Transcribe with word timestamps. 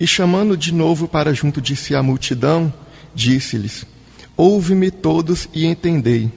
E 0.00 0.06
chamando 0.06 0.56
de 0.56 0.72
novo 0.72 1.06
para 1.06 1.34
junto 1.34 1.60
de 1.60 1.76
si 1.76 1.94
a 1.94 2.02
multidão, 2.02 2.72
disse-lhes: 3.14 3.84
Ouve-me 4.34 4.90
todos 4.90 5.46
e 5.52 5.66
entendei. 5.66 6.32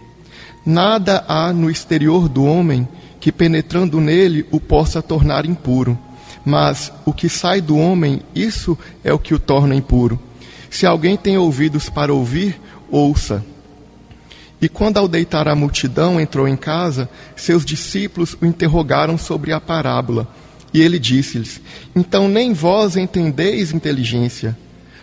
Nada 0.65 1.23
há 1.27 1.53
no 1.53 1.71
exterior 1.71 2.27
do 2.27 2.43
homem 2.43 2.85
que, 3.21 3.31
penetrando 3.31 4.01
nele, 4.01 4.45
o 4.51 4.59
possa 4.59 5.01
tornar 5.01 5.45
impuro. 5.45 5.97
Mas 6.45 6.91
o 7.05 7.13
que 7.13 7.29
sai 7.29 7.61
do 7.61 7.77
homem, 7.77 8.21
isso 8.35 8.77
é 9.01 9.13
o 9.13 9.19
que 9.19 9.33
o 9.33 9.39
torna 9.39 9.73
impuro. 9.73 10.19
Se 10.69 10.85
alguém 10.85 11.15
tem 11.15 11.37
ouvidos 11.37 11.89
para 11.89 12.13
ouvir, 12.13 12.59
ouça. 12.91 13.45
E 14.61 14.67
quando 14.67 14.97
ao 14.97 15.07
deitar 15.07 15.47
a 15.47 15.55
multidão 15.55 16.19
entrou 16.19 16.47
em 16.47 16.57
casa, 16.57 17.09
seus 17.35 17.63
discípulos 17.63 18.35
o 18.41 18.45
interrogaram 18.45 19.17
sobre 19.17 19.53
a 19.53 19.61
parábola. 19.61 20.27
E 20.73 20.81
ele 20.81 20.97
disse-lhes: 20.97 21.61
Então 21.95 22.27
nem 22.27 22.53
vós 22.53 22.97
entendeis 22.97 23.71
inteligência. 23.71 24.57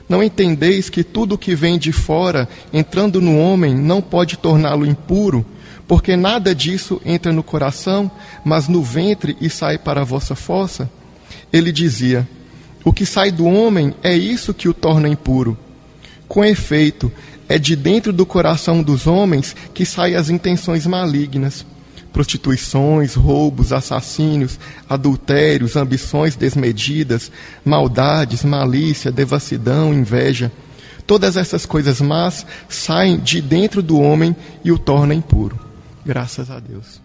Não 0.09 0.23
entendeis 0.23 0.91
que 0.91 1.05
tudo 1.05 1.39
que 1.39 1.55
vem 1.55 1.79
de 1.79 1.93
fora, 1.93 2.49
entrando 2.73 3.21
no 3.21 3.39
homem, 3.39 3.77
não 3.77 4.03
pode 4.03 4.37
torná-lo 4.37 4.85
impuro, 4.85 5.47
porque 5.87 6.17
nada 6.17 6.53
disso 6.53 7.01
entra 7.05 7.33
no 7.33 7.45
coração, 7.45 8.11
mas 8.45 8.67
no 8.67 8.83
ventre 8.83 9.37
e 9.41 9.49
sai 9.49 9.79
para 9.79 10.01
a 10.01 10.05
vossa 10.05 10.35
fossa? 10.35 10.91
Ele 11.53 11.71
dizia: 11.71 12.29
O 12.85 12.93
que 12.93 13.07
sai 13.07 13.31
do 13.31 13.45
homem 13.45 13.95
é 14.03 14.17
isso 14.17 14.53
que 14.53 14.69
o 14.69 14.75
torna 14.75 15.09
impuro. 15.09 15.57
Com 16.27 16.45
efeito, 16.45 17.11
é 17.49 17.59
de 17.59 17.77
dentro 17.77 18.13
do 18.13 18.27
coração 18.27 18.83
dos 18.83 19.07
homens 19.07 19.55
que 19.73 19.85
saem 19.85 20.17
as 20.17 20.31
intenções 20.31 20.87
malignas 20.87 21.65
prostituições, 22.13 23.15
roubos, 23.15 23.73
assassínios, 23.73 24.59
adultérios, 24.89 25.77
ambições 25.77 26.37
desmedidas, 26.37 27.31
maldades, 27.65 28.45
malícia, 28.45 29.13
devassidão, 29.13 29.95
inveja. 29.95 30.51
Todas 31.07 31.37
essas 31.37 31.67
coisas 31.67 32.01
más 32.01 32.47
saem 32.69 33.19
de 33.19 33.41
dentro 33.41 33.83
do 33.83 34.01
homem 34.01 34.35
e 34.65 34.71
o 34.71 34.79
tornam 34.79 35.17
impuro. 35.17 35.59
Graças 36.05 36.51
a 36.51 36.59
Deus. 36.59 37.01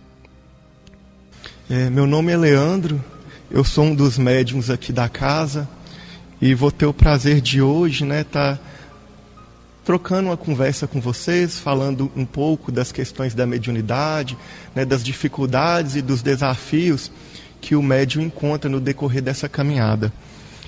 É, 1.70 1.90
meu 1.90 2.06
nome 2.06 2.32
é 2.32 2.38
Leandro, 2.38 3.04
eu 3.50 3.64
sou 3.64 3.86
um 3.86 3.96
dos 3.96 4.18
médiums 4.18 4.70
aqui 4.70 4.94
da 4.94 5.10
casa 5.10 5.68
e 6.42 6.54
vou 6.54 6.72
ter 6.72 6.86
o 6.86 6.94
prazer 6.94 7.42
de 7.42 7.62
hoje, 7.62 8.06
né, 8.06 8.22
estar. 8.22 8.58
Tá 8.58 8.75
trocando 9.86 10.30
uma 10.30 10.38
conversa 10.38 10.88
com 10.88 11.00
vocês, 11.00 11.60
falando 11.60 12.12
um 12.16 12.26
pouco 12.26 12.72
das 12.72 12.92
questões 12.92 13.36
da 13.36 13.46
mediunidade, 13.46 14.36
né, 14.74 14.84
das 14.84 15.04
dificuldades 15.04 15.96
e 15.96 16.02
dos 16.02 16.24
desafios 16.24 17.12
que 17.62 17.76
o 17.76 17.84
médium 17.84 18.24
encontra 18.24 18.68
no 18.68 18.82
decorrer 18.82 19.22
dessa 19.22 19.48
caminhada. 19.48 20.12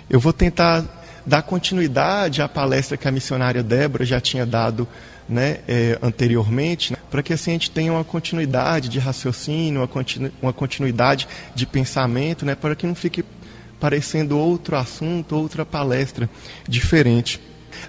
Eu 0.08 0.20
vou 0.20 0.32
tentar 0.32 0.86
dar 1.26 1.42
continuidade 1.42 2.44
à 2.44 2.48
palestra 2.48 2.96
que 2.96 3.08
a 3.08 3.12
missionária 3.12 3.64
Débora 3.64 4.06
já 4.06 4.22
tinha 4.22 4.46
dado 4.46 4.88
né, 5.28 5.60
é, 5.68 5.98
anteriormente, 6.02 6.94
né, 6.94 7.00
para 7.10 7.24
que 7.24 7.34
assim 7.34 7.52
a 7.52 7.54
gente 7.54 7.72
tenha 7.72 7.92
uma 7.92 8.04
continuidade 8.04 8.88
de 8.88 9.00
raciocínio, 9.00 9.82
uma, 9.82 9.88
continu 9.88 10.32
uma 10.40 10.54
continuidade 10.54 11.28
de 11.56 11.66
pensamento, 11.66 12.46
né, 12.46 12.54
para 12.54 12.76
que 12.76 12.86
não 12.86 12.96
fique 12.96 13.26
parecendo 13.80 14.38
outro 14.38 14.76
assunto, 14.76 15.36
outra 15.36 15.66
palestra 15.66 16.30
diferente. 16.68 17.47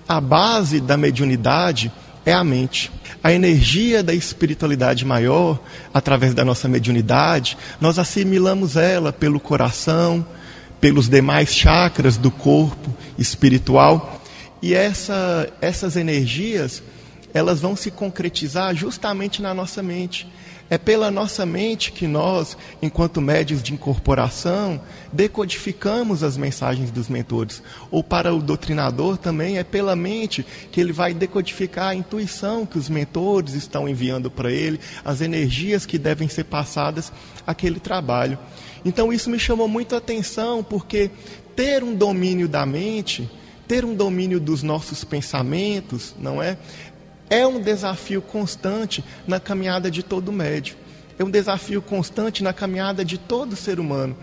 A 0.09 0.21
base 0.21 0.81
da 0.81 0.97
mediunidade 0.97 1.93
é 2.25 2.33
a 2.33 2.45
mente. 2.45 2.91
A 3.23 3.33
energia 3.33 4.03
da 4.03 4.15
espiritualidade 4.15 5.05
maior, 5.05 5.59
através 5.93 6.35
da 6.35 6.45
nossa 6.45 6.69
mediunidade, 6.69 7.57
nós 7.81 7.99
assimilamos 7.99 8.77
ela 8.77 9.13
pelo 9.13 9.41
coração, 9.41 10.25
pelos 10.81 11.09
demais 11.09 11.55
chakras 11.55 12.17
do 12.17 12.31
corpo 12.31 12.95
espiritual. 13.19 14.23
E 14.63 14.75
essa, 14.75 15.49
essas 15.61 15.97
energias, 15.97 16.83
elas 17.33 17.61
vão 17.61 17.75
se 17.75 17.91
concretizar 17.91 18.75
justamente 18.75 19.43
na 19.43 19.55
nossa 19.55 19.83
mente. 19.83 20.27
É 20.71 20.77
pela 20.77 21.11
nossa 21.11 21.47
mente 21.47 21.93
que 21.93 22.07
nós, 22.07 22.57
enquanto 22.83 23.23
médios 23.23 23.63
de 23.63 23.73
incorporação, 23.73 24.81
decodificamos 25.11 26.23
as 26.23 26.37
mensagens 26.37 26.91
dos 26.91 27.09
mentores. 27.09 27.63
Ou 27.91 28.05
para 28.05 28.35
o 28.35 28.43
doutrinador 28.43 29.17
também 29.17 29.57
é 29.57 29.65
pela 29.65 29.97
mente 29.97 30.45
que 30.71 30.81
ele 30.81 30.93
vai 30.93 31.15
decodificar 31.15 31.89
a 31.89 31.95
intuição 31.95 32.67
que 32.67 32.79
os 32.79 32.91
mentores 32.91 33.55
estão 33.55 33.89
enviando 33.89 34.31
para 34.31 34.53
ele, 34.53 34.79
as 35.03 35.23
energias 35.23 35.87
que 35.87 35.97
devem 35.97 36.29
ser 36.29 36.45
passadas 36.45 37.11
àquele 37.47 37.81
trabalho. 37.81 38.39
Então 38.85 39.11
isso 39.13 39.31
me 39.31 39.39
chamou 39.39 39.69
muito 39.69 39.95
a 39.95 39.99
atenção, 39.99 40.63
porque 40.63 41.11
ter 41.57 41.83
um 41.83 41.95
domínio 41.95 42.47
da 42.47 42.67
mente, 42.67 43.29
ter 43.67 43.85
um 43.85 43.95
domínio 43.95 44.39
dos 44.39 44.63
nossos 44.63 45.03
pensamentos, 45.03 46.15
não 46.19 46.43
é? 46.43 46.57
É 47.31 47.47
um 47.47 47.61
desafio 47.61 48.23
constante 48.23 49.05
na 49.27 49.39
caminhada 49.39 49.91
de 49.91 50.03
todo 50.03 50.33
médio. 50.33 50.77
É 51.19 51.25
um 51.25 51.31
desafio 51.31 51.83
constante 51.83 52.43
na 52.43 52.53
caminhada 52.53 53.05
de 53.05 53.19
todo 53.19 53.57
ser 53.57 53.81
humano. 53.81 54.17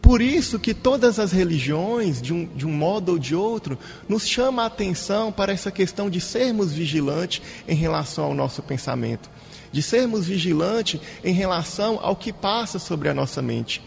Por 0.00 0.22
isso 0.22 0.58
que 0.58 0.72
todas 0.72 1.18
as 1.18 1.30
religiões, 1.30 2.22
de 2.22 2.32
um, 2.32 2.46
de 2.46 2.66
um 2.66 2.72
modo 2.72 3.12
ou 3.12 3.18
de 3.18 3.34
outro, 3.34 3.78
nos 4.08 4.26
chama 4.26 4.62
a 4.62 4.66
atenção 4.66 5.30
para 5.30 5.52
essa 5.52 5.70
questão 5.70 6.08
de 6.08 6.20
sermos 6.20 6.72
vigilantes 6.72 7.42
em 7.68 7.74
relação 7.74 8.24
ao 8.24 8.34
nosso 8.34 8.62
pensamento, 8.62 9.28
de 9.70 9.82
sermos 9.82 10.26
vigilantes 10.26 11.00
em 11.22 11.32
relação 11.32 11.98
ao 12.02 12.16
que 12.16 12.32
passa 12.32 12.78
sobre 12.78 13.08
a 13.08 13.14
nossa 13.14 13.42
mente. 13.42 13.82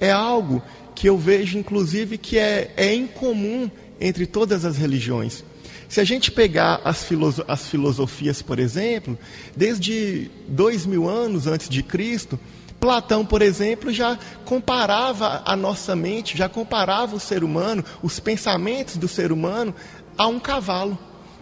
É 0.00 0.10
algo 0.10 0.62
que 0.94 1.08
eu 1.08 1.18
vejo, 1.18 1.58
inclusive, 1.58 2.16
que 2.18 2.38
é, 2.38 2.72
é 2.76 2.94
incomum 2.94 3.70
entre 4.00 4.26
todas 4.26 4.64
as 4.64 4.76
religiões. 4.76 5.44
Se 5.88 6.00
a 6.00 6.04
gente 6.04 6.30
pegar 6.30 6.80
as, 6.84 7.04
filoso 7.04 7.44
as 7.46 7.68
filosofias, 7.68 8.42
por 8.42 8.58
exemplo, 8.58 9.18
desde 9.56 10.30
dois 10.48 10.84
mil 10.84 11.08
anos 11.08 11.46
antes 11.46 11.68
de 11.68 11.82
Cristo, 11.82 12.38
Platão, 12.80 13.24
por 13.24 13.40
exemplo, 13.40 13.92
já 13.92 14.18
comparava 14.44 15.42
a 15.44 15.56
nossa 15.56 15.96
mente, 15.96 16.36
já 16.36 16.48
comparava 16.48 17.16
o 17.16 17.20
ser 17.20 17.42
humano, 17.42 17.84
os 18.02 18.20
pensamentos 18.20 18.96
do 18.96 19.08
ser 19.08 19.32
humano, 19.32 19.74
a 20.16 20.26
um 20.26 20.38
cavalo. 20.38 20.98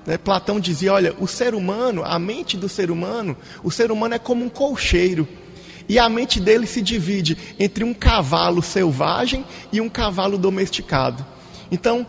Né? 0.06 0.16
Platão 0.16 0.60
dizia: 0.60 0.92
olha, 0.92 1.14
o 1.18 1.26
ser 1.26 1.54
humano, 1.54 2.02
a 2.04 2.18
mente 2.18 2.56
do 2.56 2.68
ser 2.68 2.90
humano, 2.90 3.36
o 3.62 3.70
ser 3.70 3.90
humano 3.90 4.14
é 4.14 4.18
como 4.18 4.44
um 4.44 4.48
colcheiro. 4.48 5.26
E 5.86 5.98
a 5.98 6.08
mente 6.08 6.40
dele 6.40 6.66
se 6.66 6.80
divide 6.80 7.36
entre 7.58 7.84
um 7.84 7.92
cavalo 7.92 8.62
selvagem 8.62 9.44
e 9.70 9.82
um 9.82 9.88
cavalo 9.88 10.38
domesticado. 10.38 11.24
Então, 11.70 12.06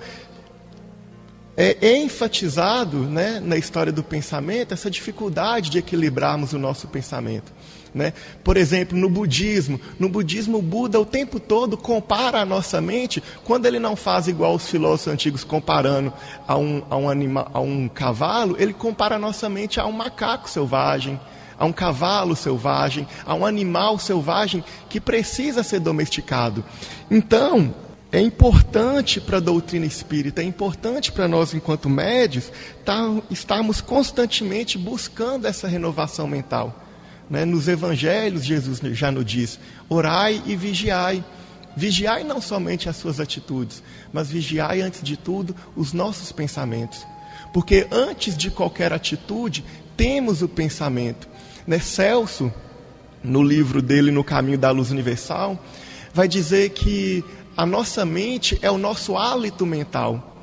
é 1.57 1.97
enfatizado 1.97 2.97
né, 2.97 3.39
na 3.41 3.55
história 3.55 3.91
do 3.91 4.03
pensamento 4.03 4.73
essa 4.73 4.89
dificuldade 4.91 5.69
de 5.69 5.77
equilibrarmos 5.77 6.53
o 6.53 6.59
nosso 6.59 6.87
pensamento. 6.87 7.53
Né? 7.93 8.11
Por 8.43 8.57
exemplo, 8.57 8.97
no 8.97 9.09
budismo, 9.09 9.79
no 9.97 10.09
budismo 10.09 10.61
Buda 10.61 10.99
o 10.99 11.05
tempo 11.05 11.39
todo 11.39 11.77
compara 11.77 12.41
a 12.41 12.45
nossa 12.45 12.81
mente, 12.81 13.23
quando 13.45 13.67
ele 13.67 13.79
não 13.79 13.95
faz 13.95 14.27
igual 14.27 14.55
os 14.55 14.67
filósofos 14.69 15.13
antigos 15.13 15.43
comparando 15.45 16.11
a 16.45 16.57
um, 16.57 16.83
a 16.89 16.97
um, 16.97 17.09
anima, 17.09 17.49
a 17.53 17.61
um 17.61 17.87
cavalo, 17.87 18.57
ele 18.59 18.73
compara 18.73 19.15
a 19.15 19.19
nossa 19.19 19.47
mente 19.47 19.79
a 19.79 19.85
um 19.85 19.93
macaco 19.93 20.49
selvagem, 20.49 21.17
a 21.57 21.65
um 21.65 21.71
cavalo 21.71 22.35
selvagem, 22.35 23.07
a 23.25 23.33
um 23.33 23.45
animal 23.45 23.97
selvagem 23.97 24.61
que 24.89 24.99
precisa 24.99 25.63
ser 25.63 25.79
domesticado. 25.79 26.65
Então, 27.09 27.73
é 28.15 28.21
importante 28.21 29.19
para 29.19 29.37
a 29.37 29.41
doutrina 29.41 29.85
espírita, 29.85 30.41
é 30.41 30.45
importante 30.45 31.11
para 31.11 31.27
nós, 31.27 31.53
enquanto 31.53 31.89
médios, 31.89 32.49
tá, 32.85 32.95
estarmos 33.29 33.81
constantemente 33.81 34.77
buscando 34.77 35.45
essa 35.45 35.67
renovação 35.67 36.25
mental. 36.25 36.81
Né? 37.29 37.43
Nos 37.43 37.67
evangelhos, 37.67 38.45
Jesus 38.45 38.79
já 38.97 39.11
nos 39.11 39.25
diz: 39.25 39.59
orai 39.89 40.41
e 40.45 40.55
vigiai. 40.55 41.23
Vigiai 41.75 42.23
não 42.23 42.39
somente 42.39 42.87
as 42.87 42.95
suas 42.95 43.19
atitudes, 43.19 43.83
mas 44.13 44.29
vigiai, 44.29 44.79
antes 44.79 45.03
de 45.03 45.17
tudo, 45.17 45.53
os 45.75 45.91
nossos 45.91 46.31
pensamentos. 46.31 47.05
Porque 47.53 47.85
antes 47.91 48.37
de 48.37 48.49
qualquer 48.49 48.93
atitude, 48.93 49.65
temos 49.97 50.41
o 50.41 50.47
pensamento. 50.47 51.27
Né? 51.67 51.79
Celso, 51.79 52.49
no 53.21 53.43
livro 53.43 53.81
dele, 53.81 54.09
No 54.09 54.23
Caminho 54.23 54.57
da 54.57 54.71
Luz 54.71 54.89
Universal, 54.89 55.61
vai 56.13 56.29
dizer 56.29 56.69
que 56.69 57.25
a 57.55 57.65
nossa 57.65 58.05
mente 58.05 58.57
é 58.61 58.69
o 58.69 58.77
nosso 58.77 59.17
hálito 59.17 59.65
mental. 59.65 60.35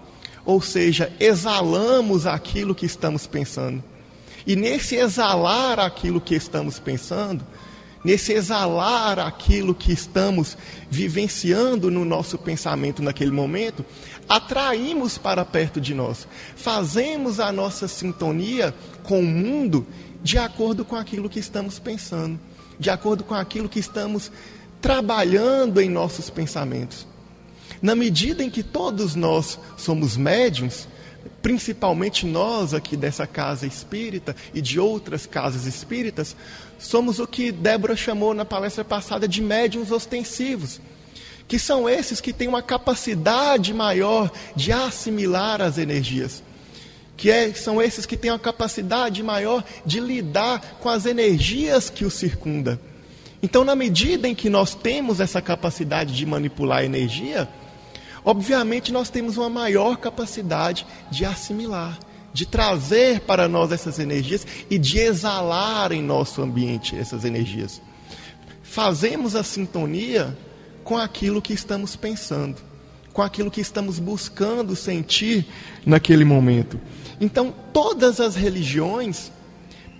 Ou 0.44 0.60
seja, 0.60 1.12
exalamos 1.20 2.26
aquilo 2.26 2.74
que 2.74 2.86
estamos 2.86 3.26
pensando. 3.26 3.82
E 4.46 4.56
nesse 4.56 4.96
exalar 4.96 5.78
aquilo 5.78 6.20
que 6.20 6.34
estamos 6.34 6.78
pensando, 6.80 7.46
nesse 8.04 8.32
exalar 8.32 9.18
aquilo 9.18 9.74
que 9.74 9.92
estamos 9.92 10.56
vivenciando 10.90 11.90
no 11.90 12.04
nosso 12.04 12.36
pensamento 12.36 13.02
naquele 13.02 13.30
momento, 13.30 13.84
atraímos 14.28 15.16
para 15.16 15.44
perto 15.44 15.80
de 15.80 15.94
nós, 15.94 16.26
fazemos 16.56 17.38
a 17.38 17.52
nossa 17.52 17.86
sintonia 17.86 18.74
com 19.04 19.20
o 19.20 19.24
mundo 19.24 19.86
de 20.22 20.38
acordo 20.38 20.84
com 20.84 20.96
aquilo 20.96 21.28
que 21.28 21.38
estamos 21.38 21.78
pensando, 21.78 22.38
de 22.78 22.90
acordo 22.90 23.22
com 23.24 23.34
aquilo 23.34 23.68
que 23.68 23.78
estamos 23.78 24.30
trabalhando 24.82 25.80
em 25.80 25.88
nossos 25.88 26.28
pensamentos. 26.28 27.06
Na 27.80 27.94
medida 27.94 28.42
em 28.42 28.50
que 28.50 28.62
todos 28.62 29.14
nós 29.14 29.58
somos 29.76 30.16
médiums, 30.16 30.88
principalmente 31.40 32.26
nós 32.26 32.74
aqui 32.74 32.96
dessa 32.96 33.26
casa 33.26 33.66
espírita 33.66 34.34
e 34.52 34.60
de 34.60 34.78
outras 34.78 35.24
casas 35.24 35.66
espíritas, 35.66 36.36
somos 36.78 37.20
o 37.20 37.26
que 37.26 37.52
Débora 37.52 37.96
chamou 37.96 38.34
na 38.34 38.44
palestra 38.44 38.84
passada 38.84 39.28
de 39.28 39.40
médiums 39.40 39.92
ostensivos, 39.92 40.80
que 41.46 41.58
são 41.58 41.88
esses 41.88 42.20
que 42.20 42.32
têm 42.32 42.48
uma 42.48 42.62
capacidade 42.62 43.72
maior 43.72 44.30
de 44.54 44.72
assimilar 44.72 45.62
as 45.62 45.78
energias, 45.78 46.42
que 47.16 47.30
é, 47.30 47.52
são 47.54 47.80
esses 47.80 48.04
que 48.04 48.16
têm 48.16 48.32
uma 48.32 48.38
capacidade 48.38 49.22
maior 49.22 49.64
de 49.86 50.00
lidar 50.00 50.78
com 50.80 50.88
as 50.88 51.06
energias 51.06 51.88
que 51.88 52.04
os 52.04 52.14
circundam. 52.14 52.78
Então, 53.42 53.64
na 53.64 53.74
medida 53.74 54.28
em 54.28 54.34
que 54.34 54.48
nós 54.48 54.72
temos 54.72 55.18
essa 55.18 55.42
capacidade 55.42 56.14
de 56.14 56.24
manipular 56.24 56.78
a 56.78 56.84
energia, 56.84 57.48
obviamente 58.24 58.92
nós 58.92 59.10
temos 59.10 59.36
uma 59.36 59.48
maior 59.48 59.96
capacidade 59.96 60.86
de 61.10 61.24
assimilar, 61.24 61.98
de 62.32 62.46
trazer 62.46 63.20
para 63.22 63.48
nós 63.48 63.72
essas 63.72 63.98
energias 63.98 64.46
e 64.70 64.78
de 64.78 65.00
exalar 65.00 65.90
em 65.90 66.00
nosso 66.00 66.40
ambiente 66.40 66.96
essas 66.96 67.24
energias. 67.24 67.82
Fazemos 68.62 69.34
a 69.34 69.42
sintonia 69.42 70.38
com 70.84 70.96
aquilo 70.96 71.42
que 71.42 71.52
estamos 71.52 71.96
pensando, 71.96 72.56
com 73.12 73.22
aquilo 73.22 73.50
que 73.50 73.60
estamos 73.60 73.98
buscando 73.98 74.76
sentir 74.76 75.46
naquele 75.84 76.24
momento. 76.24 76.80
Então, 77.20 77.52
todas 77.72 78.20
as 78.20 78.36
religiões, 78.36 79.32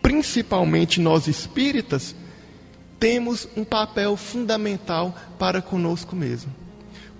principalmente 0.00 1.00
nós 1.00 1.26
espíritas, 1.26 2.14
temos 3.02 3.49
um 3.56 3.64
papel 3.64 4.16
fundamental 4.16 5.12
para 5.37 5.60
conosco 5.60 6.14
mesmo. 6.14 6.54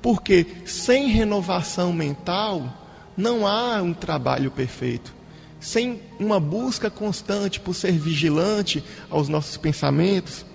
Porque 0.01 0.47
sem 0.65 1.09
renovação 1.09 1.93
mental, 1.93 2.73
não 3.17 3.45
há 3.45 3.83
um 3.83 3.93
trabalho 3.93 4.53
perfeito. 4.53 5.13
Sem 5.59 6.01
uma 6.21 6.39
busca 6.39 6.89
constante 6.89 7.59
por 7.59 7.75
ser 7.75 7.99
vigilante 7.99 8.85
aos 9.11 9.29
nossos 9.29 9.57
pensamentos, 9.57 10.47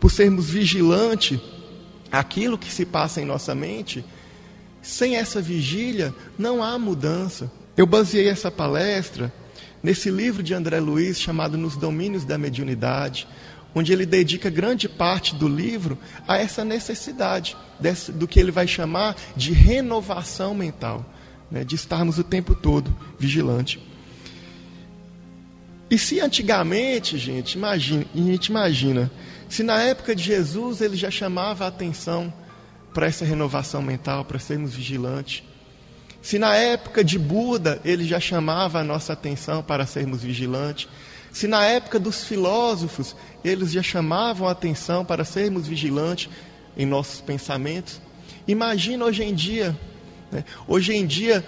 por 0.00 0.10
sermos 0.10 0.50
vigilante 0.50 1.40
aquilo 2.10 2.58
que 2.58 2.72
se 2.72 2.84
passa 2.84 3.20
em 3.20 3.24
nossa 3.24 3.54
mente, 3.54 4.04
sem 4.82 5.14
essa 5.14 5.40
vigília 5.40 6.12
não 6.36 6.60
há 6.60 6.76
mudança. 6.76 7.48
Eu 7.76 7.86
baseei 7.86 8.28
essa 8.28 8.50
palestra 8.50 9.32
nesse 9.80 10.10
livro 10.10 10.42
de 10.42 10.54
André 10.54 10.80
Luiz 10.80 11.20
chamado 11.20 11.56
Nos 11.56 11.76
Domínios 11.76 12.24
da 12.24 12.36
Mediunidade, 12.36 13.28
onde 13.74 13.92
ele 13.92 14.06
dedica 14.06 14.50
grande 14.50 14.88
parte 14.88 15.34
do 15.34 15.48
livro 15.48 15.98
a 16.26 16.38
essa 16.38 16.64
necessidade 16.64 17.56
desse, 17.80 18.12
do 18.12 18.28
que 18.28 18.38
ele 18.38 18.50
vai 18.50 18.66
chamar 18.66 19.16
de 19.36 19.52
renovação 19.52 20.54
mental, 20.54 21.04
né, 21.50 21.64
de 21.64 21.74
estarmos 21.74 22.18
o 22.18 22.24
tempo 22.24 22.54
todo 22.54 22.94
vigilante. 23.18 23.80
E 25.90 25.98
se 25.98 26.20
antigamente, 26.20 27.18
gente, 27.18 27.54
imagina, 27.54 28.06
a 28.14 28.18
gente 28.18 28.46
imagina, 28.46 29.10
se 29.48 29.62
na 29.62 29.82
época 29.82 30.16
de 30.16 30.22
Jesus 30.22 30.80
ele 30.80 30.96
já 30.96 31.10
chamava 31.10 31.64
a 31.64 31.68
atenção 31.68 32.32
para 32.94 33.06
essa 33.06 33.24
renovação 33.24 33.82
mental, 33.82 34.24
para 34.24 34.38
sermos 34.38 34.74
vigilantes, 34.74 35.42
se 36.22 36.38
na 36.38 36.54
época 36.56 37.02
de 37.02 37.18
Buda 37.18 37.80
ele 37.84 38.04
já 38.04 38.20
chamava 38.20 38.80
a 38.80 38.84
nossa 38.84 39.12
atenção 39.12 39.62
para 39.62 39.84
sermos 39.84 40.22
vigilantes, 40.22 40.88
se 41.32 41.46
na 41.48 41.64
época 41.64 41.98
dos 41.98 42.24
filósofos 42.24 43.16
eles 43.42 43.72
já 43.72 43.82
chamavam 43.82 44.46
a 44.46 44.52
atenção 44.52 45.04
para 45.04 45.24
sermos 45.24 45.66
vigilantes 45.66 46.28
em 46.76 46.86
nossos 46.86 47.20
pensamentos, 47.20 48.00
imagina 48.46 49.04
hoje 49.04 49.24
em 49.24 49.34
dia. 49.34 49.76
Né? 50.30 50.44
Hoje 50.68 50.94
em 50.94 51.06
dia, 51.06 51.44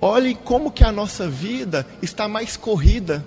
olhe 0.00 0.34
como 0.34 0.70
que 0.70 0.84
a 0.84 0.92
nossa 0.92 1.28
vida 1.28 1.86
está 2.02 2.28
mais 2.28 2.56
corrida. 2.56 3.24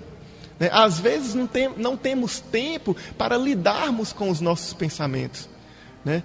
Né? 0.59 0.69
Às 0.71 0.99
vezes 0.99 1.33
não, 1.33 1.47
tem, 1.47 1.69
não 1.77 1.95
temos 1.95 2.39
tempo 2.39 2.95
para 3.17 3.37
lidarmos 3.37 4.11
com 4.11 4.29
os 4.29 4.41
nossos 4.41 4.73
pensamentos. 4.73 5.49
Né? 6.03 6.21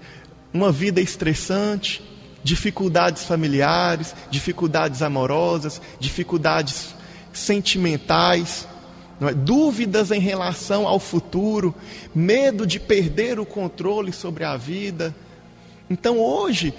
Uma 0.53 0.71
vida 0.71 0.99
estressante, 1.01 2.03
dificuldades 2.43 3.23
familiares, 3.23 4.13
dificuldades 4.29 5.01
amorosas, 5.01 5.81
dificuldades 5.99 6.95
sentimentais 7.33 8.67
é? 9.21 9.33
dúvidas 9.33 10.11
em 10.11 10.19
relação 10.19 10.87
ao 10.87 10.99
futuro, 10.99 11.73
medo 12.13 12.65
de 12.67 12.79
perder 12.79 13.39
o 13.39 13.45
controle 13.45 14.13
sobre 14.13 14.43
a 14.43 14.55
vida. 14.55 15.15
Então, 15.89 16.19
hoje, 16.19 16.73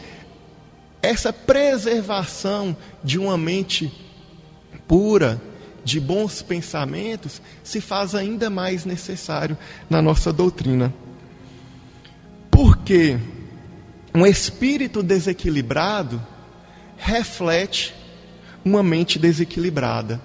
essa 1.03 1.33
preservação 1.33 2.77
de 3.03 3.19
uma 3.19 3.37
mente 3.37 3.93
pura, 4.87 5.41
de 5.85 5.99
bons 5.99 6.43
pensamentos, 6.43 7.41
se 7.63 7.81
faz 7.81 8.15
ainda 8.15 8.51
mais 8.51 8.85
necessário 8.85 9.57
na 9.89 10.03
nossa 10.03 10.33
doutrina. 10.33 10.93
Porque 12.51 13.19
um 14.15 14.27
espírito 14.27 15.03
desequilibrado 15.03 16.21
reflete 16.97 17.95
uma 18.65 18.83
mente 18.83 19.19
desequilibrada. 19.19 20.21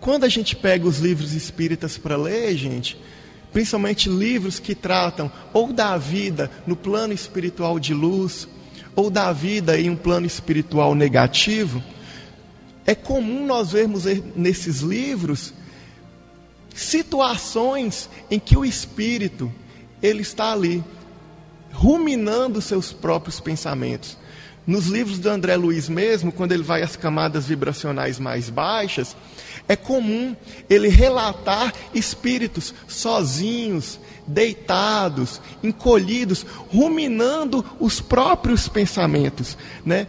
Quando 0.00 0.24
a 0.24 0.28
gente 0.28 0.56
pega 0.56 0.88
os 0.88 0.98
livros 0.98 1.34
espíritas 1.34 1.98
para 1.98 2.16
ler, 2.16 2.56
gente, 2.56 2.98
principalmente 3.52 4.08
livros 4.08 4.58
que 4.58 4.74
tratam 4.74 5.30
ou 5.52 5.72
da 5.72 5.96
vida 5.98 6.50
no 6.66 6.74
plano 6.74 7.12
espiritual 7.12 7.78
de 7.78 7.92
luz, 7.92 8.48
ou 8.96 9.10
da 9.10 9.32
vida 9.32 9.78
em 9.78 9.90
um 9.90 9.96
plano 9.96 10.26
espiritual 10.26 10.94
negativo, 10.94 11.82
é 12.86 12.94
comum 12.94 13.46
nós 13.46 13.72
vermos 13.72 14.04
nesses 14.34 14.80
livros 14.80 15.54
situações 16.74 18.08
em 18.30 18.38
que 18.38 18.56
o 18.56 18.64
espírito 18.64 19.52
ele 20.02 20.22
está 20.22 20.52
ali 20.52 20.82
ruminando 21.72 22.60
seus 22.60 22.92
próprios 22.92 23.38
pensamentos. 23.38 24.16
Nos 24.66 24.86
livros 24.86 25.18
do 25.18 25.28
André 25.28 25.56
Luiz 25.56 25.88
mesmo, 25.88 26.30
quando 26.30 26.52
ele 26.52 26.62
vai 26.62 26.82
às 26.82 26.94
camadas 26.94 27.46
vibracionais 27.46 28.18
mais 28.18 28.50
baixas, 28.50 29.16
é 29.66 29.74
comum 29.74 30.36
ele 30.68 30.88
relatar 30.88 31.72
espíritos 31.94 32.74
sozinhos, 32.86 33.98
deitados, 34.26 35.40
encolhidos, 35.62 36.44
ruminando 36.68 37.64
os 37.78 38.00
próprios 38.00 38.68
pensamentos, 38.68 39.56
né? 39.84 40.06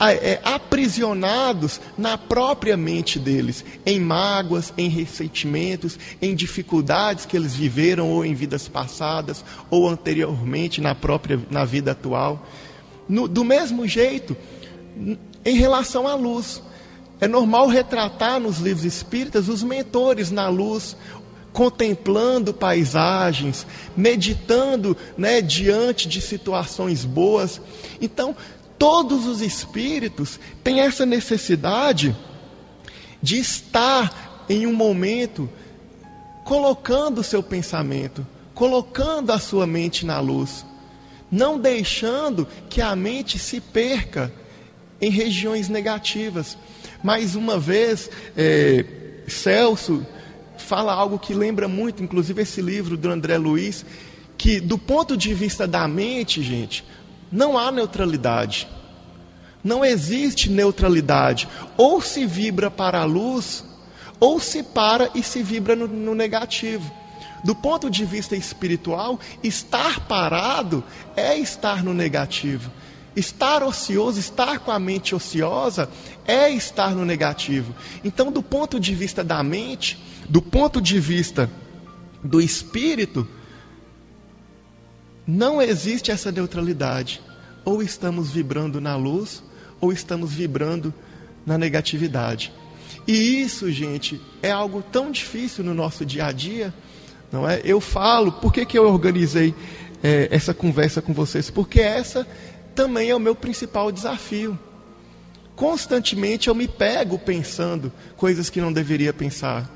É, 0.00 0.40
aprisionados 0.42 1.80
na 1.96 2.18
própria 2.18 2.76
mente 2.76 3.16
deles, 3.16 3.64
em 3.86 4.00
mágoas, 4.00 4.74
em 4.76 4.88
ressentimentos, 4.88 5.96
em 6.20 6.34
dificuldades 6.34 7.24
que 7.24 7.36
eles 7.36 7.54
viveram 7.54 8.10
ou 8.10 8.24
em 8.24 8.34
vidas 8.34 8.66
passadas 8.66 9.44
ou 9.70 9.88
anteriormente 9.88 10.80
na 10.80 10.96
própria 10.96 11.40
na 11.48 11.64
vida 11.64 11.92
atual. 11.92 12.44
No, 13.08 13.28
do 13.28 13.44
mesmo 13.44 13.86
jeito, 13.86 14.36
em 15.44 15.56
relação 15.56 16.08
à 16.08 16.14
luz, 16.14 16.62
é 17.20 17.28
normal 17.28 17.68
retratar 17.68 18.40
nos 18.40 18.58
livros 18.58 18.84
espíritas 18.84 19.48
os 19.48 19.62
mentores 19.62 20.30
na 20.30 20.48
luz, 20.48 20.96
contemplando 21.52 22.52
paisagens, 22.52 23.66
meditando 23.96 24.96
né, 25.16 25.40
diante 25.40 26.08
de 26.08 26.20
situações 26.20 27.04
boas. 27.04 27.60
Então, 28.00 28.36
todos 28.78 29.26
os 29.26 29.40
espíritos 29.40 30.40
têm 30.62 30.80
essa 30.80 31.06
necessidade 31.06 32.14
de 33.22 33.38
estar 33.38 34.44
em 34.48 34.66
um 34.66 34.74
momento 34.74 35.48
colocando 36.44 37.20
o 37.20 37.24
seu 37.24 37.42
pensamento, 37.42 38.26
colocando 38.54 39.30
a 39.30 39.38
sua 39.38 39.66
mente 39.66 40.04
na 40.04 40.20
luz, 40.20 40.64
não 41.34 41.58
deixando 41.58 42.46
que 42.70 42.80
a 42.80 42.94
mente 42.94 43.40
se 43.40 43.60
perca 43.60 44.32
em 45.00 45.10
regiões 45.10 45.68
negativas. 45.68 46.56
Mais 47.02 47.34
uma 47.34 47.58
vez, 47.58 48.08
é, 48.36 48.84
Celso 49.26 50.06
fala 50.56 50.92
algo 50.92 51.18
que 51.18 51.34
lembra 51.34 51.66
muito, 51.66 52.04
inclusive 52.04 52.42
esse 52.42 52.62
livro 52.62 52.96
do 52.96 53.10
André 53.10 53.36
Luiz, 53.36 53.84
que 54.38 54.60
do 54.60 54.78
ponto 54.78 55.16
de 55.16 55.34
vista 55.34 55.66
da 55.66 55.88
mente, 55.88 56.40
gente, 56.40 56.84
não 57.32 57.58
há 57.58 57.72
neutralidade. 57.72 58.68
Não 59.62 59.84
existe 59.84 60.48
neutralidade. 60.48 61.48
Ou 61.76 62.00
se 62.00 62.26
vibra 62.26 62.70
para 62.70 63.00
a 63.00 63.04
luz, 63.04 63.64
ou 64.20 64.38
se 64.38 64.62
para 64.62 65.10
e 65.16 65.22
se 65.22 65.42
vibra 65.42 65.74
no, 65.74 65.88
no 65.88 66.14
negativo. 66.14 66.92
Do 67.44 67.54
ponto 67.54 67.90
de 67.90 68.04
vista 68.06 68.34
espiritual, 68.34 69.20
estar 69.42 70.00
parado 70.08 70.82
é 71.14 71.38
estar 71.38 71.84
no 71.84 71.92
negativo. 71.92 72.70
Estar 73.14 73.62
ocioso, 73.62 74.18
estar 74.18 74.58
com 74.60 74.72
a 74.72 74.78
mente 74.78 75.14
ociosa, 75.14 75.88
é 76.26 76.50
estar 76.50 76.94
no 76.94 77.04
negativo. 77.04 77.74
Então, 78.02 78.32
do 78.32 78.42
ponto 78.42 78.80
de 78.80 78.94
vista 78.94 79.22
da 79.22 79.42
mente, 79.42 80.02
do 80.28 80.42
ponto 80.42 80.80
de 80.80 80.98
vista 80.98 81.48
do 82.24 82.40
espírito, 82.40 83.28
não 85.26 85.60
existe 85.60 86.10
essa 86.10 86.32
neutralidade. 86.32 87.20
ou 87.64 87.82
estamos 87.82 88.30
vibrando 88.30 88.80
na 88.80 88.94
luz, 88.94 89.42
ou 89.80 89.92
estamos 89.92 90.32
vibrando 90.32 90.92
na 91.46 91.56
negatividade. 91.56 92.52
E 93.06 93.40
isso, 93.40 93.70
gente, 93.70 94.20
é 94.42 94.50
algo 94.50 94.82
tão 94.82 95.10
difícil 95.10 95.64
no 95.64 95.74
nosso 95.74 96.04
dia 96.04 96.26
a 96.26 96.32
dia, 96.32 96.72
não 97.34 97.48
é? 97.48 97.60
Eu 97.64 97.80
falo, 97.80 98.30
por 98.30 98.52
que, 98.52 98.64
que 98.64 98.78
eu 98.78 98.86
organizei 98.86 99.52
é, 100.02 100.28
essa 100.30 100.54
conversa 100.54 101.02
com 101.02 101.12
vocês? 101.12 101.50
Porque 101.50 101.80
essa 101.80 102.26
também 102.74 103.10
é 103.10 103.14
o 103.14 103.20
meu 103.20 103.34
principal 103.34 103.90
desafio. 103.90 104.56
Constantemente 105.56 106.48
eu 106.48 106.54
me 106.54 106.68
pego 106.68 107.18
pensando 107.18 107.92
coisas 108.16 108.48
que 108.48 108.60
não 108.60 108.72
deveria 108.72 109.12
pensar. 109.12 109.68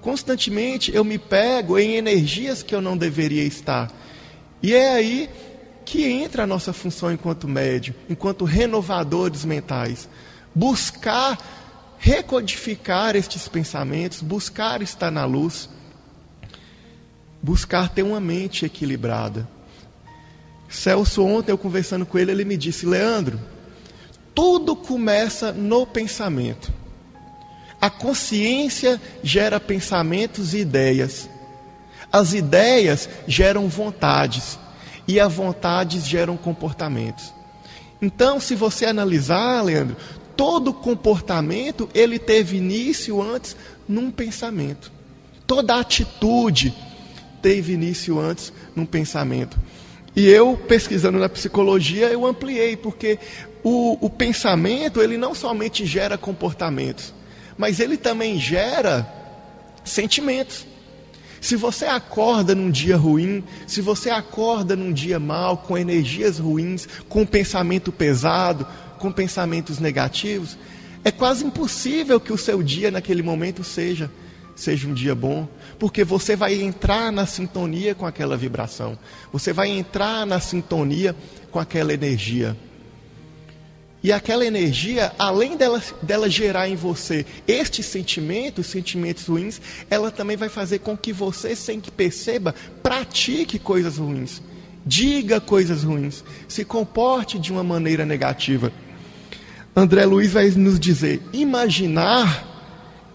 Constantemente 0.00 0.94
eu 0.94 1.04
me 1.04 1.18
pego 1.18 1.78
em 1.78 1.96
energias 1.96 2.62
que 2.62 2.74
eu 2.74 2.80
não 2.80 2.96
deveria 2.96 3.42
estar. 3.42 3.90
E 4.62 4.72
é 4.72 4.92
aí 4.94 5.28
que 5.84 6.04
entra 6.04 6.44
a 6.44 6.46
nossa 6.46 6.72
função 6.72 7.12
enquanto 7.12 7.48
médio, 7.48 7.94
enquanto 8.08 8.44
renovadores 8.44 9.44
mentais. 9.44 10.08
Buscar 10.54 11.38
recodificar 11.98 13.16
estes 13.16 13.48
pensamentos, 13.48 14.20
buscar 14.20 14.82
estar 14.82 15.10
na 15.10 15.24
luz, 15.24 15.68
buscar 17.44 17.90
ter 17.90 18.02
uma 18.02 18.20
mente 18.20 18.64
equilibrada. 18.64 19.46
Celso, 20.66 21.22
ontem 21.22 21.52
eu 21.52 21.58
conversando 21.58 22.06
com 22.06 22.18
ele, 22.18 22.30
ele 22.30 22.44
me 22.44 22.56
disse: 22.56 22.86
Leandro, 22.86 23.38
tudo 24.34 24.74
começa 24.74 25.52
no 25.52 25.86
pensamento. 25.86 26.72
A 27.78 27.90
consciência 27.90 28.98
gera 29.22 29.60
pensamentos 29.60 30.54
e 30.54 30.60
ideias. 30.60 31.28
As 32.10 32.32
ideias 32.32 33.10
geram 33.28 33.68
vontades. 33.68 34.58
E 35.06 35.20
as 35.20 35.34
vontades 35.34 36.06
geram 36.06 36.34
comportamentos. 36.38 37.30
Então, 38.00 38.40
se 38.40 38.54
você 38.54 38.86
analisar, 38.86 39.60
Leandro, 39.62 39.98
todo 40.34 40.72
comportamento 40.72 41.90
ele 41.92 42.18
teve 42.18 42.56
início 42.56 43.20
antes 43.20 43.54
num 43.86 44.10
pensamento. 44.10 44.90
Toda 45.46 45.78
atitude 45.78 46.74
teve 47.44 47.74
início 47.74 48.18
antes 48.18 48.50
num 48.74 48.86
pensamento. 48.86 49.60
E 50.16 50.26
eu, 50.26 50.56
pesquisando 50.56 51.18
na 51.18 51.28
psicologia, 51.28 52.06
eu 52.06 52.24
ampliei, 52.24 52.74
porque 52.74 53.18
o, 53.62 53.98
o 54.00 54.08
pensamento, 54.08 55.02
ele 55.02 55.18
não 55.18 55.34
somente 55.34 55.84
gera 55.84 56.16
comportamentos, 56.16 57.12
mas 57.58 57.80
ele 57.80 57.98
também 57.98 58.40
gera 58.40 59.06
sentimentos. 59.84 60.66
Se 61.38 61.54
você 61.54 61.84
acorda 61.84 62.54
num 62.54 62.70
dia 62.70 62.96
ruim, 62.96 63.44
se 63.66 63.82
você 63.82 64.08
acorda 64.08 64.74
num 64.74 64.90
dia 64.90 65.20
mal, 65.20 65.58
com 65.58 65.76
energias 65.76 66.38
ruins, 66.38 66.88
com 67.10 67.26
pensamento 67.26 67.92
pesado, 67.92 68.66
com 68.98 69.12
pensamentos 69.12 69.78
negativos, 69.78 70.56
é 71.04 71.10
quase 71.10 71.44
impossível 71.44 72.18
que 72.18 72.32
o 72.32 72.38
seu 72.38 72.62
dia 72.62 72.90
naquele 72.90 73.22
momento 73.22 73.62
seja 73.62 74.10
seja 74.56 74.86
um 74.88 74.94
dia 74.94 75.14
bom, 75.14 75.48
porque 75.78 76.04
você 76.04 76.36
vai 76.36 76.54
entrar 76.54 77.12
na 77.12 77.26
sintonia 77.26 77.94
com 77.94 78.06
aquela 78.06 78.36
vibração. 78.36 78.98
Você 79.32 79.52
vai 79.52 79.68
entrar 79.68 80.26
na 80.26 80.40
sintonia 80.40 81.14
com 81.50 81.58
aquela 81.58 81.92
energia. 81.92 82.56
E 84.02 84.12
aquela 84.12 84.44
energia, 84.44 85.12
além 85.18 85.56
dela, 85.56 85.82
dela 86.02 86.28
gerar 86.28 86.68
em 86.68 86.76
você 86.76 87.24
estes 87.48 87.86
sentimentos, 87.86 88.66
sentimentos 88.66 89.26
ruins, 89.26 89.58
ela 89.88 90.10
também 90.10 90.36
vai 90.36 90.50
fazer 90.50 90.80
com 90.80 90.94
que 90.94 91.10
você, 91.10 91.56
sem 91.56 91.80
que 91.80 91.90
perceba, 91.90 92.54
pratique 92.82 93.58
coisas 93.58 93.96
ruins, 93.96 94.42
diga 94.84 95.40
coisas 95.40 95.84
ruins, 95.84 96.22
se 96.46 96.66
comporte 96.66 97.38
de 97.38 97.50
uma 97.50 97.64
maneira 97.64 98.04
negativa. 98.04 98.70
André 99.74 100.04
Luiz 100.04 100.32
vai 100.32 100.50
nos 100.50 100.78
dizer: 100.78 101.22
imaginar 101.32 102.46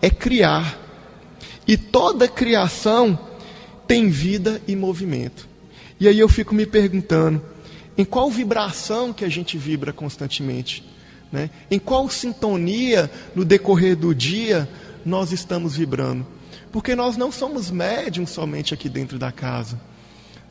é 0.01 0.09
criar. 0.09 0.78
E 1.69 1.77
toda 1.77 2.27
criação 2.27 3.27
tem 3.87 4.09
vida 4.09 4.59
e 4.67 4.75
movimento. 4.75 5.47
E 5.99 6.07
aí 6.07 6.17
eu 6.17 6.27
fico 6.27 6.55
me 6.55 6.65
perguntando: 6.65 7.39
em 7.95 8.03
qual 8.03 8.27
vibração 8.31 9.13
que 9.13 9.23
a 9.23 9.29
gente 9.29 9.55
vibra 9.55 9.93
constantemente? 9.93 10.83
Né? 11.31 11.51
Em 11.69 11.77
qual 11.77 12.09
sintonia 12.09 13.07
no 13.35 13.45
decorrer 13.45 13.95
do 13.95 14.15
dia 14.15 14.67
nós 15.05 15.31
estamos 15.31 15.75
vibrando? 15.77 16.25
Porque 16.71 16.95
nós 16.95 17.15
não 17.15 17.31
somos 17.31 17.69
médiums 17.69 18.31
somente 18.31 18.73
aqui 18.73 18.89
dentro 18.89 19.19
da 19.19 19.31
casa. 19.31 19.79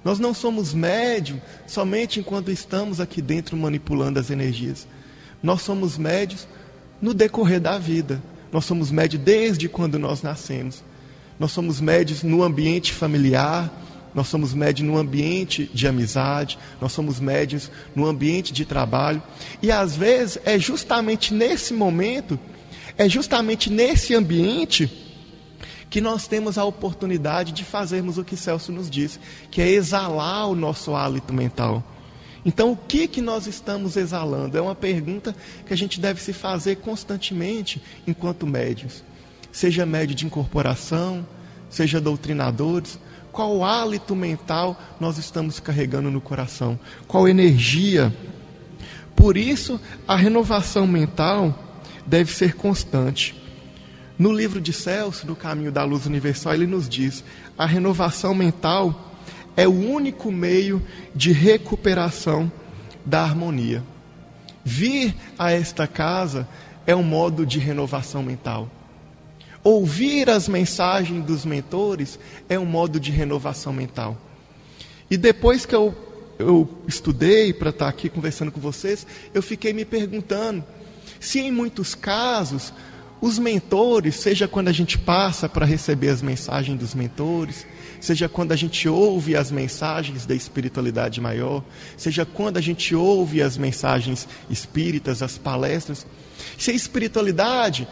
Nós 0.05 0.21
não 0.21 0.33
somos 0.33 0.73
médium 0.73 1.41
somente 1.67 2.21
enquanto 2.21 2.53
estamos 2.53 3.01
aqui 3.01 3.21
dentro 3.21 3.57
manipulando 3.57 4.21
as 4.21 4.31
energias. 4.31 4.87
Nós 5.43 5.63
somos 5.63 5.99
médios 5.99 6.47
no 7.03 7.13
decorrer 7.13 7.61
da 7.61 7.77
vida. 7.77 8.23
Nós 8.53 8.65
somos 8.65 8.93
médios 8.93 9.21
desde 9.21 9.69
quando 9.69 9.99
nós 9.99 10.23
nascemos. 10.23 10.87
Nós 11.39 11.53
somos 11.53 11.81
médios 11.81 12.23
no 12.23 12.43
ambiente 12.43 12.93
familiar, 12.93 13.73
nós 14.15 14.29
somos 14.29 14.53
médios 14.53 14.89
no 14.89 14.99
ambiente 14.99 15.71
de 15.73 15.87
amizade, 15.87 16.59
nós 16.81 16.93
somos 16.93 17.21
médios 17.21 17.71
no 17.95 18.07
ambiente 18.07 18.53
de 18.53 18.65
trabalho. 18.65 19.23
E 19.63 19.71
às 19.71 19.97
vezes 19.97 20.39
é 20.45 20.59
justamente 20.59 21.33
nesse 21.33 21.73
momento, 21.73 22.39
é 22.97 23.09
justamente 23.09 23.71
nesse 23.71 24.15
ambiente 24.15 24.91
que 25.89 26.01
nós 26.01 26.27
temos 26.27 26.59
a 26.59 26.65
oportunidade 26.65 27.53
de 27.53 27.65
fazermos 27.65 28.19
o 28.19 28.25
que 28.25 28.37
Celso 28.37 28.73
nos 28.73 28.91
disse, 28.91 29.19
que 29.51 29.63
é 29.63 29.69
exalar 29.69 30.49
o 30.49 30.55
nosso 30.55 30.95
hálito 30.95 31.33
mental. 31.33 31.83
Então, 32.45 32.73
o 32.73 32.77
que 32.77 33.09
que 33.09 33.21
nós 33.21 33.47
estamos 33.47 33.97
exalando? 33.97 34.57
É 34.57 34.61
uma 34.61 34.75
pergunta 34.75 35.35
que 35.67 35.73
a 35.73 35.77
gente 35.77 36.01
deve 36.01 36.21
se 36.21 36.33
fazer 36.33 36.77
constantemente 36.77 37.83
enquanto 38.07 38.47
médios. 38.47 39.03
Seja 39.51 39.87
médio 39.87 40.15
de 40.15 40.27
incorporação, 40.27 41.27
seja 41.71 42.01
doutrinadores, 42.01 42.99
qual 43.33 43.63
hálito 43.63 44.17
mental 44.17 44.81
nós 44.99 45.19
estamos 45.19 45.61
carregando 45.61 46.11
no 46.11 46.21
coração? 46.21 46.79
Qual 47.07 47.29
energia? 47.29 48.15
Por 49.15 49.37
isso, 49.37 49.81
a 50.07 50.17
renovação 50.17 50.87
mental 50.87 51.57
deve 52.07 52.33
ser 52.33 52.55
constante. 52.55 53.35
No 54.19 54.33
livro 54.33 54.61
de 54.61 54.73
Celso, 54.73 55.27
no 55.27 55.37
Caminho 55.37 55.71
da 55.71 55.85
Luz 55.85 56.07
Universal, 56.07 56.55
ele 56.55 56.67
nos 56.67 56.89
diz: 56.89 57.23
a 57.57 57.65
renovação 57.65 58.35
mental 58.35 59.15
é 59.57 59.69
o 59.69 59.73
único 59.73 60.33
meio 60.33 60.83
de 61.15 61.31
recuperação 61.33 62.51
da 63.05 63.23
harmonia. 63.23 63.83
Vir 64.65 65.15
a 65.39 65.53
esta 65.53 65.87
casa 65.87 66.49
é 66.87 66.95
um 66.95 67.03
modo 67.03 67.47
de 67.47 67.59
renovação 67.59 68.23
mental. 68.23 68.69
Ouvir 69.69 70.31
as 70.31 70.49
mensagens 70.49 71.23
dos 71.27 71.45
mentores 71.45 72.19
é 72.49 72.59
um 72.59 72.65
modo 72.65 72.99
de 72.99 73.11
renovação 73.11 73.71
mental. 73.71 74.17
E 75.11 75.17
depois 75.19 75.67
que 75.67 75.75
eu, 75.75 75.95
eu 76.39 76.67
estudei 76.87 77.53
para 77.53 77.69
estar 77.69 77.87
aqui 77.87 78.09
conversando 78.09 78.51
com 78.51 78.59
vocês, 78.59 79.07
eu 79.35 79.43
fiquei 79.43 79.75
me 79.75 79.85
perguntando 79.85 80.65
se 81.21 81.41
em 81.41 81.53
muitos 81.53 81.95
casos 81.95 82.73
os 83.21 83.39
mentores, 83.39 84.15
seja 84.15 84.49
quando 84.49 84.69
a 84.69 84.73
gente 84.73 84.97
passa 84.97 85.51
para 85.51 85.67
receber 85.67 86.09
as 86.09 86.23
mensagens 86.23 86.79
dos 86.79 86.95
mentores, 86.95 87.67
seja 88.01 88.27
quando 88.27 88.53
a 88.53 88.57
gente 88.57 88.89
ouve 88.89 89.37
as 89.37 89.51
mensagens 89.51 90.25
da 90.25 90.35
espiritualidade 90.35 91.21
maior, 91.21 91.63
seja 91.95 92.25
quando 92.25 92.57
a 92.57 92.63
gente 92.63 92.95
ouve 92.95 93.43
as 93.43 93.59
mensagens 93.59 94.27
espíritas, 94.49 95.23
as 95.23 95.37
palestras. 95.37 96.07
Se 96.57 96.71
a 96.71 96.75
espiritualidade, 96.75 97.87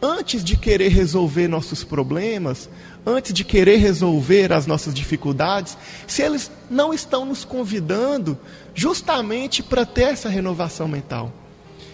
antes 0.00 0.44
de 0.44 0.56
querer 0.56 0.88
resolver 0.88 1.48
nossos 1.48 1.82
problemas, 1.82 2.68
antes 3.04 3.32
de 3.32 3.44
querer 3.44 3.76
resolver 3.76 4.52
as 4.52 4.66
nossas 4.66 4.94
dificuldades, 4.94 5.76
se 6.06 6.22
eles 6.22 6.50
não 6.70 6.92
estão 6.92 7.24
nos 7.24 7.44
convidando 7.44 8.38
justamente 8.74 9.62
para 9.62 9.84
ter 9.84 10.02
essa 10.02 10.28
renovação 10.28 10.86
mental. 10.86 11.32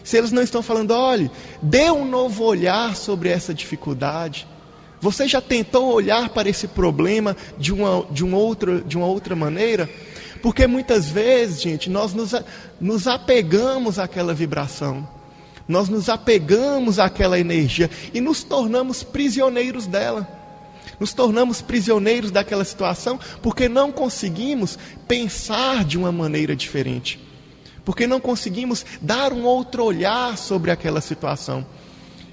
Se 0.02 0.18
eles 0.18 0.32
não 0.32 0.42
estão 0.42 0.62
falando, 0.62 0.90
olhe, 0.90 1.30
dê 1.62 1.90
um 1.90 2.04
novo 2.04 2.44
olhar 2.44 2.94
sobre 2.94 3.30
essa 3.30 3.54
dificuldade, 3.54 4.46
você 5.00 5.26
já 5.26 5.40
tentou 5.40 5.92
olhar 5.92 6.28
para 6.30 6.48
esse 6.48 6.68
problema 6.68 7.36
de 7.58 7.72
uma, 7.72 8.06
de 8.10 8.24
uma, 8.24 8.36
outra, 8.36 8.80
de 8.80 8.96
uma 8.96 9.06
outra 9.06 9.34
maneira? 9.34 9.88
Porque 10.42 10.66
muitas 10.66 11.08
vezes, 11.08 11.62
gente, 11.62 11.88
nós 11.88 12.12
nos, 12.12 12.34
nos 12.78 13.06
apegamos 13.06 13.98
àquela 13.98 14.34
vibração, 14.34 15.08
nós 15.66 15.88
nos 15.88 16.08
apegamos 16.08 16.98
àquela 16.98 17.38
energia 17.38 17.90
e 18.12 18.20
nos 18.20 18.42
tornamos 18.42 19.02
prisioneiros 19.02 19.86
dela. 19.86 20.28
Nos 21.00 21.12
tornamos 21.12 21.60
prisioneiros 21.60 22.30
daquela 22.30 22.64
situação 22.64 23.18
porque 23.42 23.68
não 23.68 23.90
conseguimos 23.90 24.78
pensar 25.08 25.84
de 25.84 25.98
uma 25.98 26.12
maneira 26.12 26.54
diferente. 26.54 27.18
Porque 27.84 28.06
não 28.06 28.20
conseguimos 28.20 28.84
dar 29.00 29.32
um 29.32 29.44
outro 29.44 29.84
olhar 29.84 30.38
sobre 30.38 30.70
aquela 30.70 31.00
situação. 31.00 31.66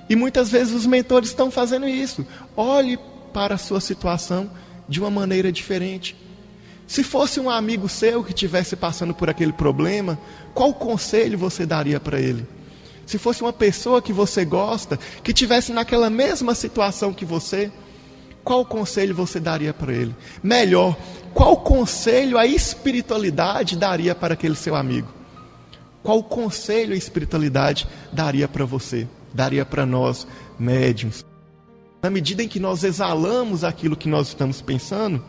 E 0.10 0.16
muitas 0.16 0.50
vezes 0.50 0.74
os 0.74 0.86
mentores 0.86 1.30
estão 1.30 1.50
fazendo 1.50 1.88
isso. 1.88 2.26
Olhe 2.56 3.00
para 3.34 3.56
a 3.56 3.58
sua 3.58 3.80
situação 3.80 4.50
de 4.88 5.00
uma 5.00 5.10
maneira 5.10 5.52
diferente. 5.52 6.16
Se 6.86 7.04
fosse 7.04 7.40
um 7.40 7.50
amigo 7.50 7.88
seu 7.88 8.24
que 8.24 8.32
estivesse 8.32 8.76
passando 8.76 9.14
por 9.14 9.30
aquele 9.30 9.54
problema, 9.54 10.20
qual 10.54 10.74
conselho 10.74 11.38
você 11.38 11.66
daria 11.66 12.00
para 12.00 12.20
ele? 12.20 12.46
Se 13.06 13.18
fosse 13.18 13.42
uma 13.42 13.54
pessoa 13.54 14.02
que 14.02 14.14
você 14.14 14.46
gosta, 14.46 14.98
que 15.24 15.32
estivesse 15.32 15.72
naquela 15.72 16.10
mesma 16.10 16.56
situação 16.56 17.14
que 17.14 17.26
você, 17.26 17.72
qual 18.44 18.66
conselho 18.66 19.14
você 19.14 19.40
daria 19.40 19.74
para 19.74 19.94
ele? 19.94 20.16
Melhor, 20.42 20.98
qual 21.34 21.58
conselho 21.58 22.38
a 22.38 22.46
espiritualidade 22.46 23.76
daria 23.76 24.16
para 24.16 24.34
aquele 24.34 24.56
seu 24.56 24.76
amigo? 24.76 25.08
Qual 26.04 26.24
conselho 26.24 26.94
a 26.94 26.98
espiritualidade 26.98 27.88
daria 28.12 28.48
para 28.48 28.66
você? 28.66 29.08
Daria 29.34 29.66
para 29.66 29.86
nós, 29.86 30.28
médiums? 30.58 31.24
Na 32.02 32.10
medida 32.10 32.42
em 32.42 32.48
que 32.48 32.60
nós 32.60 32.84
exalamos 32.84 33.64
aquilo 33.64 33.96
que 33.96 34.10
nós 34.10 34.30
estamos 34.30 34.60
pensando, 34.62 35.24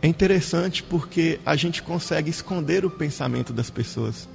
é 0.00 0.06
interessante 0.06 0.84
porque 0.84 1.40
a 1.44 1.56
gente 1.56 1.82
consegue 1.82 2.30
esconder 2.30 2.84
o 2.84 2.90
pensamento 2.90 3.52
das 3.52 3.70
pessoas. 3.70 4.28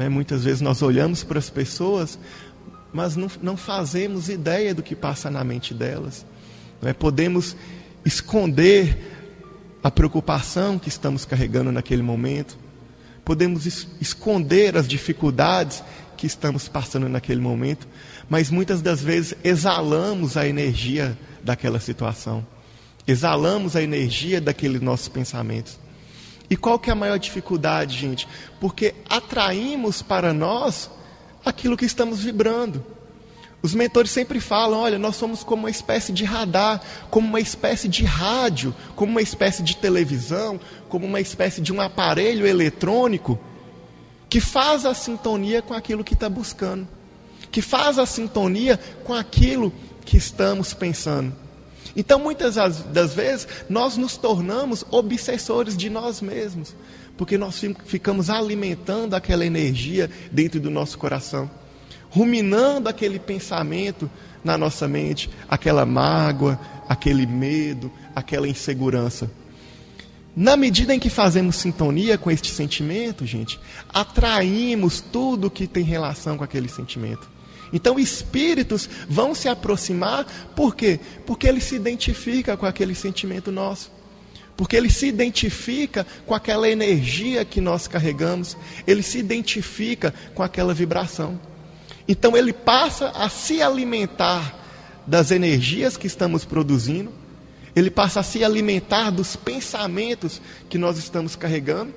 Né? 0.00 0.08
Muitas 0.08 0.44
vezes 0.44 0.62
nós 0.62 0.80
olhamos 0.80 1.22
para 1.22 1.38
as 1.38 1.50
pessoas, 1.50 2.18
mas 2.90 3.16
não, 3.16 3.30
não 3.42 3.54
fazemos 3.54 4.30
ideia 4.30 4.74
do 4.74 4.82
que 4.82 4.96
passa 4.96 5.30
na 5.30 5.44
mente 5.44 5.74
delas. 5.74 6.24
Né? 6.80 6.94
Podemos 6.94 7.54
esconder 8.02 8.96
a 9.82 9.90
preocupação 9.90 10.78
que 10.78 10.88
estamos 10.88 11.26
carregando 11.26 11.70
naquele 11.70 12.00
momento, 12.00 12.56
podemos 13.26 13.66
es 13.66 13.88
esconder 14.00 14.74
as 14.74 14.88
dificuldades 14.88 15.84
que 16.16 16.26
estamos 16.26 16.66
passando 16.66 17.06
naquele 17.06 17.42
momento, 17.42 17.86
mas 18.26 18.50
muitas 18.50 18.80
das 18.80 19.02
vezes 19.02 19.34
exalamos 19.44 20.38
a 20.38 20.48
energia 20.48 21.14
daquela 21.44 21.78
situação, 21.78 22.46
exalamos 23.06 23.76
a 23.76 23.82
energia 23.82 24.40
daqueles 24.40 24.80
nossos 24.80 25.08
pensamentos. 25.08 25.78
E 26.50 26.56
qual 26.56 26.80
que 26.80 26.90
é 26.90 26.92
a 26.92 26.96
maior 26.96 27.16
dificuldade, 27.16 27.96
gente? 27.96 28.26
Porque 28.60 28.92
atraímos 29.08 30.02
para 30.02 30.34
nós 30.34 30.90
aquilo 31.44 31.76
que 31.76 31.84
estamos 31.84 32.24
vibrando. 32.24 32.84
Os 33.62 33.72
mentores 33.72 34.10
sempre 34.10 34.40
falam: 34.40 34.80
olha, 34.80 34.98
nós 34.98 35.14
somos 35.14 35.44
como 35.44 35.62
uma 35.62 35.70
espécie 35.70 36.12
de 36.12 36.24
radar, 36.24 36.80
como 37.08 37.28
uma 37.28 37.40
espécie 37.40 37.88
de 37.88 38.04
rádio, 38.04 38.74
como 38.96 39.12
uma 39.12 39.22
espécie 39.22 39.62
de 39.62 39.76
televisão, 39.76 40.58
como 40.88 41.06
uma 41.06 41.20
espécie 41.20 41.60
de 41.60 41.72
um 41.72 41.80
aparelho 41.80 42.46
eletrônico 42.46 43.38
que 44.28 44.40
faz 44.40 44.84
a 44.84 44.94
sintonia 44.94 45.62
com 45.62 45.74
aquilo 45.74 46.04
que 46.04 46.14
está 46.14 46.28
buscando, 46.28 46.86
que 47.50 47.60
faz 47.60 47.98
a 47.98 48.06
sintonia 48.06 48.78
com 49.04 49.14
aquilo 49.14 49.72
que 50.04 50.16
estamos 50.16 50.72
pensando. 50.72 51.34
Então, 51.96 52.18
muitas 52.18 52.54
das 52.54 53.14
vezes, 53.14 53.48
nós 53.68 53.96
nos 53.96 54.16
tornamos 54.16 54.84
obsessores 54.90 55.76
de 55.76 55.90
nós 55.90 56.20
mesmos, 56.20 56.74
porque 57.16 57.36
nós 57.36 57.60
ficamos 57.84 58.30
alimentando 58.30 59.14
aquela 59.14 59.44
energia 59.44 60.10
dentro 60.32 60.60
do 60.60 60.70
nosso 60.70 60.98
coração 60.98 61.50
ruminando 62.10 62.88
aquele 62.88 63.18
pensamento 63.18 64.10
na 64.42 64.58
nossa 64.58 64.88
mente, 64.88 65.30
aquela 65.48 65.86
mágoa, 65.86 66.58
aquele 66.88 67.24
medo, 67.24 67.90
aquela 68.14 68.48
insegurança. 68.48 69.30
Na 70.36 70.56
medida 70.56 70.94
em 70.94 70.98
que 70.98 71.10
fazemos 71.10 71.56
sintonia 71.56 72.18
com 72.18 72.30
este 72.30 72.50
sentimento, 72.50 73.24
gente, 73.24 73.58
atraímos 73.92 75.00
tudo 75.00 75.50
que 75.50 75.66
tem 75.66 75.84
relação 75.84 76.36
com 76.36 76.44
aquele 76.44 76.68
sentimento. 76.68 77.28
Então, 77.72 77.98
espíritos 77.98 78.88
vão 79.08 79.34
se 79.34 79.48
aproximar, 79.48 80.26
por 80.56 80.74
quê? 80.74 80.98
Porque 81.26 81.46
ele 81.46 81.60
se 81.60 81.76
identifica 81.76 82.56
com 82.56 82.66
aquele 82.66 82.94
sentimento 82.94 83.52
nosso. 83.52 83.90
Porque 84.56 84.76
ele 84.76 84.90
se 84.90 85.06
identifica 85.06 86.06
com 86.26 86.34
aquela 86.34 86.68
energia 86.68 87.44
que 87.44 87.60
nós 87.60 87.88
carregamos, 87.88 88.56
ele 88.86 89.02
se 89.02 89.18
identifica 89.18 90.12
com 90.34 90.42
aquela 90.42 90.74
vibração. 90.74 91.40
Então 92.06 92.36
ele 92.36 92.52
passa 92.52 93.10
a 93.10 93.28
se 93.28 93.62
alimentar 93.62 94.58
das 95.06 95.30
energias 95.30 95.96
que 95.96 96.06
estamos 96.06 96.44
produzindo, 96.44 97.12
ele 97.74 97.90
passa 97.90 98.20
a 98.20 98.22
se 98.22 98.44
alimentar 98.44 99.10
dos 99.10 99.36
pensamentos 99.36 100.42
que 100.68 100.76
nós 100.76 100.98
estamos 100.98 101.36
carregando 101.36 101.94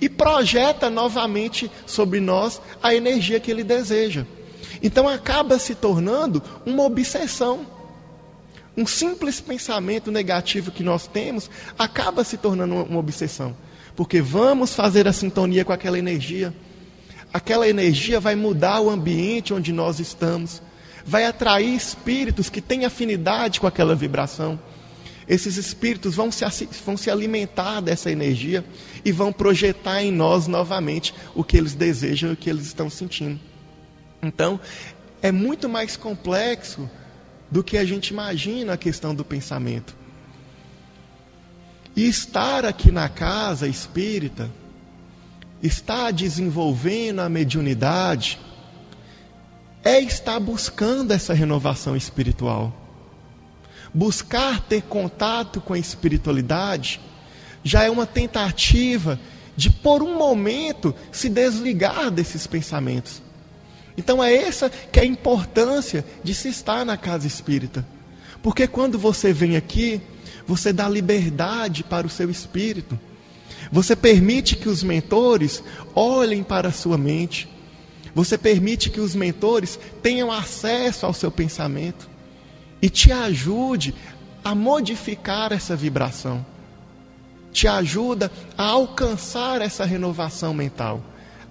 e 0.00 0.08
projeta 0.08 0.88
novamente 0.88 1.70
sobre 1.84 2.20
nós 2.20 2.60
a 2.82 2.94
energia 2.94 3.40
que 3.40 3.50
ele 3.50 3.64
deseja. 3.64 4.24
Então 4.86 5.08
acaba 5.08 5.58
se 5.58 5.74
tornando 5.74 6.40
uma 6.64 6.84
obsessão. 6.84 7.66
Um 8.76 8.86
simples 8.86 9.40
pensamento 9.40 10.12
negativo 10.12 10.70
que 10.70 10.84
nós 10.84 11.08
temos 11.08 11.50
acaba 11.76 12.22
se 12.22 12.36
tornando 12.36 12.72
uma 12.84 13.00
obsessão, 13.00 13.56
porque 13.96 14.22
vamos 14.22 14.74
fazer 14.74 15.08
a 15.08 15.12
sintonia 15.12 15.64
com 15.64 15.72
aquela 15.72 15.98
energia 15.98 16.54
aquela 17.32 17.68
energia 17.68 18.20
vai 18.20 18.36
mudar 18.36 18.80
o 18.80 18.88
ambiente 18.88 19.52
onde 19.52 19.72
nós 19.72 19.98
estamos, 19.98 20.62
vai 21.04 21.26
atrair 21.26 21.74
espíritos 21.74 22.48
que 22.48 22.60
têm 22.60 22.84
afinidade 22.84 23.60
com 23.60 23.66
aquela 23.66 23.94
vibração. 23.94 24.58
Esses 25.28 25.56
espíritos 25.56 26.14
vão 26.14 26.30
se, 26.30 26.44
vão 26.84 26.96
se 26.96 27.10
alimentar 27.10 27.80
dessa 27.80 28.10
energia 28.10 28.64
e 29.04 29.10
vão 29.10 29.32
projetar 29.32 30.00
em 30.02 30.12
nós 30.12 30.46
novamente 30.46 31.12
o 31.34 31.42
que 31.42 31.56
eles 31.56 31.74
desejam 31.74 32.30
e 32.30 32.32
o 32.34 32.36
que 32.36 32.48
eles 32.48 32.66
estão 32.66 32.88
sentindo. 32.88 33.40
Então, 34.26 34.60
é 35.22 35.32
muito 35.32 35.68
mais 35.68 35.96
complexo 35.96 36.88
do 37.50 37.62
que 37.62 37.78
a 37.78 37.84
gente 37.84 38.08
imagina 38.08 38.74
a 38.74 38.76
questão 38.76 39.14
do 39.14 39.24
pensamento. 39.24 39.94
E 41.94 42.06
estar 42.06 42.64
aqui 42.64 42.90
na 42.90 43.08
casa 43.08 43.66
espírita, 43.66 44.50
está 45.62 46.10
desenvolvendo 46.10 47.20
a 47.20 47.28
mediunidade, 47.28 48.38
é 49.82 50.00
estar 50.00 50.38
buscando 50.40 51.12
essa 51.12 51.32
renovação 51.32 51.96
espiritual. 51.96 52.74
Buscar 53.94 54.60
ter 54.60 54.82
contato 54.82 55.60
com 55.60 55.72
a 55.72 55.78
espiritualidade 55.78 57.00
já 57.64 57.84
é 57.84 57.90
uma 57.90 58.06
tentativa 58.06 59.18
de, 59.56 59.70
por 59.70 60.02
um 60.02 60.18
momento, 60.18 60.94
se 61.10 61.28
desligar 61.28 62.10
desses 62.10 62.46
pensamentos. 62.46 63.22
Então 63.96 64.22
é 64.22 64.34
essa 64.34 64.70
que 64.70 65.00
é 65.00 65.02
a 65.02 65.06
importância 65.06 66.04
de 66.22 66.34
se 66.34 66.48
estar 66.48 66.84
na 66.84 66.96
casa 66.96 67.26
espírita. 67.26 67.86
Porque 68.42 68.66
quando 68.66 68.98
você 68.98 69.32
vem 69.32 69.56
aqui, 69.56 70.00
você 70.46 70.72
dá 70.72 70.88
liberdade 70.88 71.82
para 71.82 72.06
o 72.06 72.10
seu 72.10 72.30
espírito. 72.30 72.98
Você 73.72 73.96
permite 73.96 74.56
que 74.56 74.68
os 74.68 74.82
mentores 74.82 75.62
olhem 75.94 76.42
para 76.42 76.68
a 76.68 76.72
sua 76.72 76.96
mente. 76.96 77.48
Você 78.14 78.38
permite 78.38 78.90
que 78.90 79.00
os 79.00 79.14
mentores 79.14 79.78
tenham 80.02 80.30
acesso 80.30 81.04
ao 81.06 81.12
seu 81.12 81.30
pensamento 81.30 82.08
e 82.80 82.88
te 82.88 83.10
ajude 83.12 83.94
a 84.44 84.54
modificar 84.54 85.52
essa 85.52 85.74
vibração. 85.74 86.44
Te 87.52 87.66
ajuda 87.66 88.30
a 88.56 88.64
alcançar 88.64 89.60
essa 89.60 89.84
renovação 89.84 90.54
mental, 90.54 91.02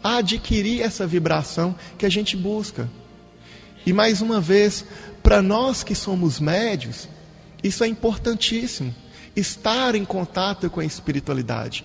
a 0.05 0.17
adquirir 0.17 0.83
essa 0.83 1.07
vibração 1.07 1.75
que 1.97 2.05
a 2.05 2.09
gente 2.09 2.37
busca. 2.37 2.87
E 3.83 3.91
mais 3.91 4.21
uma 4.21 4.39
vez, 4.39 4.85
para 5.23 5.41
nós 5.41 5.83
que 5.83 5.95
somos 5.95 6.39
médios, 6.39 7.09
isso 7.63 7.83
é 7.83 7.87
importantíssimo, 7.87 8.93
estar 9.35 9.95
em 9.95 10.05
contato 10.05 10.69
com 10.69 10.79
a 10.79 10.85
espiritualidade. 10.85 11.83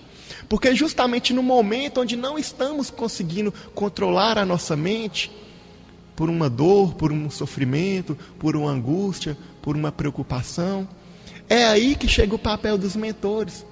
Porque 0.50 0.74
justamente 0.76 1.32
no 1.32 1.42
momento 1.42 2.02
onde 2.02 2.14
não 2.14 2.38
estamos 2.38 2.90
conseguindo 2.90 3.54
controlar 3.74 4.36
a 4.36 4.44
nossa 4.44 4.76
mente, 4.76 5.32
por 6.14 6.28
uma 6.28 6.50
dor, 6.50 6.96
por 6.96 7.10
um 7.10 7.30
sofrimento, 7.30 8.14
por 8.38 8.54
uma 8.54 8.70
angústia, 8.70 9.34
por 9.62 9.74
uma 9.74 9.90
preocupação, 9.90 10.86
é 11.48 11.64
aí 11.64 11.96
que 11.96 12.06
chega 12.06 12.34
o 12.34 12.38
papel 12.38 12.76
dos 12.76 12.94
mentores, 12.94 13.64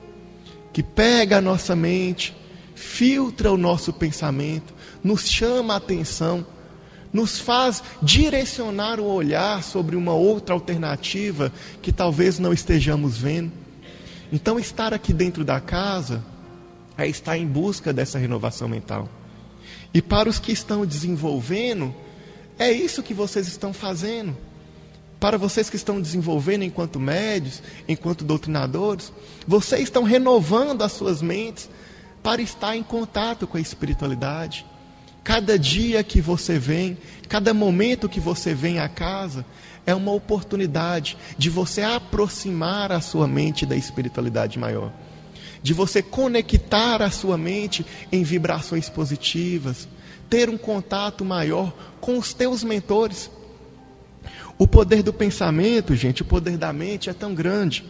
que 0.72 0.82
pega 0.82 1.36
a 1.36 1.42
nossa 1.42 1.76
mente, 1.76 2.34
filtra 2.78 3.50
o 3.50 3.56
nosso 3.56 3.92
pensamento, 3.92 4.72
nos 5.02 5.28
chama 5.28 5.74
a 5.74 5.78
atenção, 5.78 6.46
nos 7.12 7.40
faz 7.40 7.82
direcionar 8.00 9.00
o 9.00 9.04
olhar 9.04 9.64
sobre 9.64 9.96
uma 9.96 10.12
outra 10.12 10.54
alternativa 10.54 11.52
que 11.82 11.90
talvez 11.90 12.38
não 12.38 12.52
estejamos 12.52 13.18
vendo. 13.18 13.50
Então, 14.32 14.58
estar 14.58 14.94
aqui 14.94 15.12
dentro 15.12 15.44
da 15.44 15.60
casa 15.60 16.22
a 16.96 17.06
estar 17.06 17.36
em 17.36 17.46
busca 17.46 17.92
dessa 17.92 18.18
renovação 18.18 18.68
mental. 18.68 19.08
E 19.92 20.00
para 20.00 20.28
os 20.28 20.38
que 20.38 20.52
estão 20.52 20.86
desenvolvendo, 20.86 21.94
é 22.58 22.70
isso 22.70 23.02
que 23.02 23.14
vocês 23.14 23.48
estão 23.48 23.72
fazendo. 23.72 24.36
Para 25.18 25.36
vocês 25.36 25.68
que 25.68 25.76
estão 25.76 26.00
desenvolvendo 26.00 26.62
enquanto 26.62 27.00
médios, 27.00 27.60
enquanto 27.88 28.24
doutrinadores, 28.24 29.12
vocês 29.46 29.82
estão 29.82 30.04
renovando 30.04 30.82
as 30.82 30.92
suas 30.92 31.20
mentes 31.20 31.68
para 32.22 32.42
estar 32.42 32.76
em 32.76 32.82
contato 32.82 33.46
com 33.46 33.56
a 33.56 33.60
espiritualidade, 33.60 34.64
Cada 35.28 35.58
dia 35.58 36.02
que 36.02 36.22
você 36.22 36.58
vem, 36.58 36.96
cada 37.28 37.52
momento 37.52 38.08
que 38.08 38.18
você 38.18 38.54
vem 38.54 38.78
à 38.78 38.88
casa, 38.88 39.44
é 39.84 39.94
uma 39.94 40.10
oportunidade 40.10 41.18
de 41.36 41.50
você 41.50 41.82
aproximar 41.82 42.90
a 42.90 43.02
sua 43.02 43.28
mente 43.28 43.66
da 43.66 43.76
espiritualidade 43.76 44.58
maior, 44.58 44.90
de 45.62 45.74
você 45.74 46.00
conectar 46.00 47.02
a 47.02 47.10
sua 47.10 47.36
mente 47.36 47.84
em 48.10 48.22
vibrações 48.22 48.88
positivas, 48.88 49.86
ter 50.30 50.48
um 50.48 50.56
contato 50.56 51.26
maior 51.26 51.74
com 52.00 52.16
os 52.16 52.32
teus 52.32 52.64
mentores. 52.64 53.30
O 54.56 54.66
poder 54.66 55.02
do 55.02 55.12
pensamento, 55.12 55.94
gente, 55.94 56.22
o 56.22 56.24
poder 56.24 56.56
da 56.56 56.72
mente 56.72 57.10
é 57.10 57.12
tão 57.12 57.34
grande. 57.34 57.84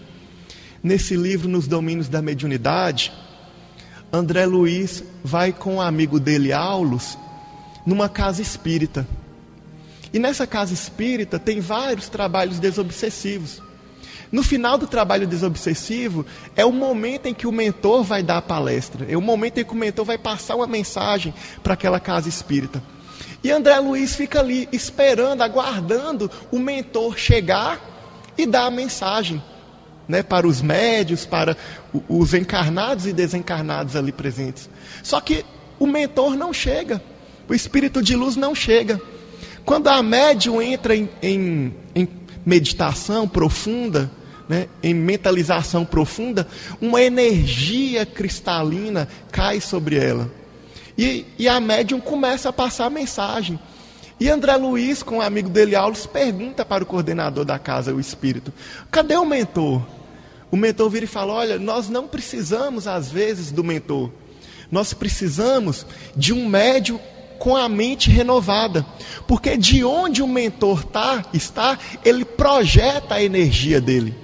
Nesse 0.82 1.14
livro, 1.14 1.48
Nos 1.48 1.68
Domínios 1.68 2.08
da 2.08 2.20
Mediunidade, 2.20 3.12
André 4.12 4.46
Luiz 4.46 5.04
vai 5.22 5.52
com 5.52 5.76
um 5.76 5.80
amigo 5.80 6.18
dele, 6.18 6.52
Aulus, 6.52 7.18
numa 7.84 8.08
casa 8.08 8.40
espírita. 8.40 9.06
E 10.12 10.18
nessa 10.18 10.46
casa 10.46 10.72
espírita 10.72 11.38
tem 11.38 11.60
vários 11.60 12.08
trabalhos 12.08 12.58
desobsessivos. 12.58 13.62
No 14.32 14.42
final 14.42 14.78
do 14.78 14.86
trabalho 14.86 15.26
desobsessivo, 15.26 16.24
é 16.56 16.64
o 16.64 16.72
momento 16.72 17.26
em 17.26 17.34
que 17.34 17.46
o 17.46 17.52
mentor 17.52 18.02
vai 18.02 18.22
dar 18.22 18.38
a 18.38 18.42
palestra, 18.42 19.06
é 19.08 19.16
o 19.16 19.22
momento 19.22 19.58
em 19.58 19.64
que 19.64 19.72
o 19.72 19.76
mentor 19.76 20.04
vai 20.04 20.18
passar 20.18 20.56
uma 20.56 20.66
mensagem 20.66 21.34
para 21.62 21.74
aquela 21.74 22.00
casa 22.00 22.28
espírita. 22.28 22.82
E 23.42 23.50
André 23.50 23.78
Luiz 23.78 24.14
fica 24.14 24.40
ali 24.40 24.68
esperando, 24.72 25.42
aguardando 25.42 26.30
o 26.50 26.58
mentor 26.58 27.16
chegar 27.16 27.80
e 28.36 28.46
dar 28.46 28.66
a 28.66 28.70
mensagem 28.70 29.42
né, 30.08 30.22
para 30.22 30.46
os 30.46 30.62
médios, 30.62 31.26
para 31.26 31.56
os 32.08 32.32
encarnados 32.32 33.06
e 33.06 33.12
desencarnados 33.12 33.94
ali 33.94 34.10
presentes. 34.10 34.68
Só 35.02 35.20
que 35.20 35.44
o 35.78 35.86
mentor 35.86 36.34
não 36.34 36.52
chega, 36.52 37.00
o 37.48 37.54
espírito 37.54 38.02
de 38.02 38.16
luz 38.16 38.34
não 38.34 38.54
chega. 38.54 39.00
Quando 39.64 39.88
a 39.88 40.02
médium 40.02 40.62
entra 40.62 40.96
em, 40.96 41.08
em, 41.22 41.74
em 41.94 42.08
meditação 42.44 43.28
profunda, 43.28 44.10
né, 44.48 44.66
em 44.82 44.94
mentalização 44.94 45.84
profunda, 45.84 46.48
uma 46.80 47.02
energia 47.02 48.06
cristalina 48.06 49.06
cai 49.30 49.60
sobre 49.60 49.98
ela. 49.98 50.30
E, 50.96 51.26
e 51.38 51.46
a 51.46 51.60
médium 51.60 52.00
começa 52.00 52.48
a 52.48 52.52
passar 52.52 52.86
a 52.86 52.90
mensagem. 52.90 53.60
E 54.18 54.28
André 54.28 54.56
Luiz, 54.56 55.02
com 55.02 55.18
um 55.18 55.20
amigo 55.20 55.48
dele, 55.48 55.76
Aulos, 55.76 56.06
pergunta 56.06 56.64
para 56.64 56.82
o 56.82 56.86
coordenador 56.86 57.44
da 57.44 57.58
casa, 57.58 57.94
o 57.94 58.00
espírito: 58.00 58.52
cadê 58.90 59.16
o 59.16 59.24
mentor? 59.24 59.86
O 60.50 60.56
mentor 60.56 60.90
vira 60.90 61.04
e 61.04 61.08
fala: 61.08 61.32
olha, 61.32 61.58
nós 61.58 61.88
não 61.88 62.06
precisamos, 62.06 62.86
às 62.86 63.10
vezes, 63.10 63.50
do 63.50 63.64
mentor. 63.64 64.10
Nós 64.70 64.92
precisamos 64.92 65.86
de 66.14 66.32
um 66.32 66.46
médium 66.48 66.98
com 67.38 67.56
a 67.56 67.68
mente 67.68 68.10
renovada. 68.10 68.84
Porque 69.26 69.56
de 69.56 69.84
onde 69.84 70.22
o 70.22 70.26
mentor 70.26 70.84
tá, 70.84 71.24
está, 71.32 71.78
ele 72.04 72.24
projeta 72.24 73.14
a 73.14 73.22
energia 73.22 73.80
dele. 73.80 74.14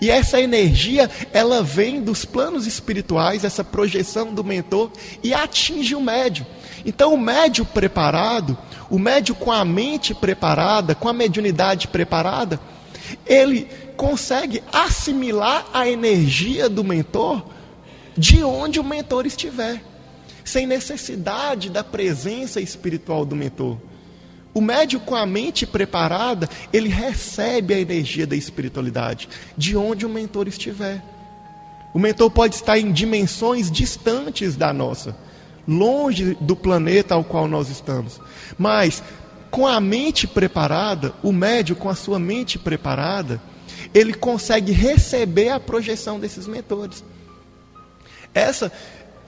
E 0.00 0.10
essa 0.10 0.40
energia, 0.40 1.10
ela 1.32 1.62
vem 1.62 2.02
dos 2.02 2.24
planos 2.24 2.66
espirituais, 2.66 3.44
essa 3.44 3.64
projeção 3.64 4.34
do 4.34 4.44
mentor, 4.44 4.90
e 5.22 5.32
atinge 5.32 5.94
o 5.94 6.00
médio. 6.00 6.46
Então, 6.84 7.14
o 7.14 7.18
médio 7.18 7.64
preparado, 7.64 8.58
o 8.90 8.98
médio 8.98 9.34
com 9.34 9.50
a 9.50 9.64
mente 9.64 10.12
preparada, 10.12 10.94
com 10.94 11.08
a 11.08 11.12
mediunidade 11.12 11.88
preparada, 11.88 12.60
ele 13.26 13.68
consegue 13.96 14.62
assimilar 14.72 15.66
a 15.72 15.88
energia 15.88 16.68
do 16.68 16.82
mentor 16.82 17.44
de 18.16 18.42
onde 18.44 18.78
o 18.78 18.84
mentor 18.84 19.26
estiver 19.26 19.82
sem 20.44 20.66
necessidade 20.66 21.70
da 21.70 21.82
presença 21.82 22.60
espiritual 22.60 23.24
do 23.24 23.34
mentor. 23.34 23.78
O 24.52 24.60
médio 24.60 25.00
com 25.00 25.16
a 25.16 25.26
mente 25.26 25.66
preparada, 25.66 26.48
ele 26.72 26.88
recebe 26.88 27.74
a 27.74 27.80
energia 27.80 28.26
da 28.26 28.36
espiritualidade 28.36 29.28
de 29.56 29.76
onde 29.76 30.06
o 30.06 30.08
mentor 30.08 30.46
estiver. 30.46 31.02
O 31.92 31.98
mentor 31.98 32.30
pode 32.30 32.54
estar 32.54 32.78
em 32.78 32.92
dimensões 32.92 33.70
distantes 33.70 34.54
da 34.54 34.72
nossa, 34.72 35.16
longe 35.66 36.36
do 36.40 36.54
planeta 36.54 37.14
ao 37.14 37.24
qual 37.24 37.48
nós 37.48 37.68
estamos. 37.68 38.20
Mas 38.56 39.02
com 39.54 39.68
a 39.68 39.80
mente 39.80 40.26
preparada, 40.26 41.14
o 41.22 41.32
médio 41.32 41.76
com 41.76 41.88
a 41.88 41.94
sua 41.94 42.18
mente 42.18 42.58
preparada, 42.58 43.40
ele 43.94 44.12
consegue 44.12 44.72
receber 44.72 45.50
a 45.50 45.60
projeção 45.60 46.18
desses 46.18 46.48
mentores. 46.48 47.04
Essa 48.34 48.72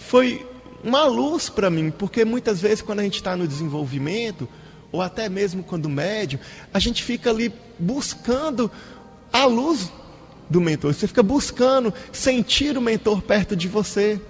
foi 0.01 0.45
uma 0.83 1.05
luz 1.05 1.49
para 1.49 1.71
mim, 1.71 1.93
porque 1.93 2.25
muitas 2.25 2.61
vezes 2.61 2.83
quando 2.83 2.99
a 2.99 3.03
gente 3.05 3.15
está 3.15 3.37
no 3.37 3.47
desenvolvimento, 3.47 4.49
ou 4.91 5.01
até 5.01 5.29
mesmo 5.29 5.63
quando 5.63 5.89
médio, 5.89 6.41
a 6.75 6.81
gente 6.81 7.05
fica 7.05 7.31
ali 7.31 7.55
buscando 7.79 8.69
a 9.33 9.45
luz 9.45 9.93
do 10.51 10.61
mentor. 10.61 10.93
Você 10.93 11.07
fica 11.07 11.23
buscando 11.23 11.95
sentir 12.11 12.77
o 12.77 12.83
mentor 12.83 13.23
perto 13.23 13.55
de 13.55 13.69
você. 13.69 14.21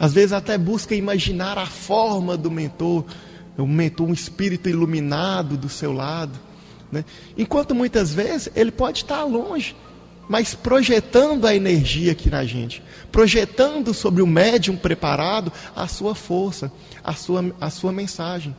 Às 0.00 0.14
vezes 0.14 0.32
até 0.32 0.56
busca 0.56 0.94
imaginar 0.94 1.58
a 1.58 1.66
forma 1.66 2.34
do 2.34 2.50
mentor, 2.50 3.04
o 3.62 3.66
mentor, 3.66 4.08
um 4.08 4.12
espírito 4.12 4.68
iluminado 4.68 5.56
do 5.56 5.68
seu 5.68 5.92
lado. 5.92 6.38
Né? 6.90 7.04
Enquanto 7.36 7.74
muitas 7.74 8.14
vezes 8.14 8.48
ele 8.54 8.70
pode 8.70 8.98
estar 8.98 9.24
longe, 9.24 9.74
mas 10.28 10.54
projetando 10.54 11.46
a 11.46 11.54
energia 11.54 12.12
aqui 12.12 12.30
na 12.30 12.44
gente, 12.44 12.82
projetando 13.10 13.92
sobre 13.94 14.22
o 14.22 14.26
médium 14.26 14.76
preparado 14.76 15.52
a 15.74 15.88
sua 15.88 16.14
força, 16.14 16.70
a 17.02 17.14
sua, 17.14 17.54
a 17.60 17.70
sua 17.70 17.92
mensagem. 17.92 18.54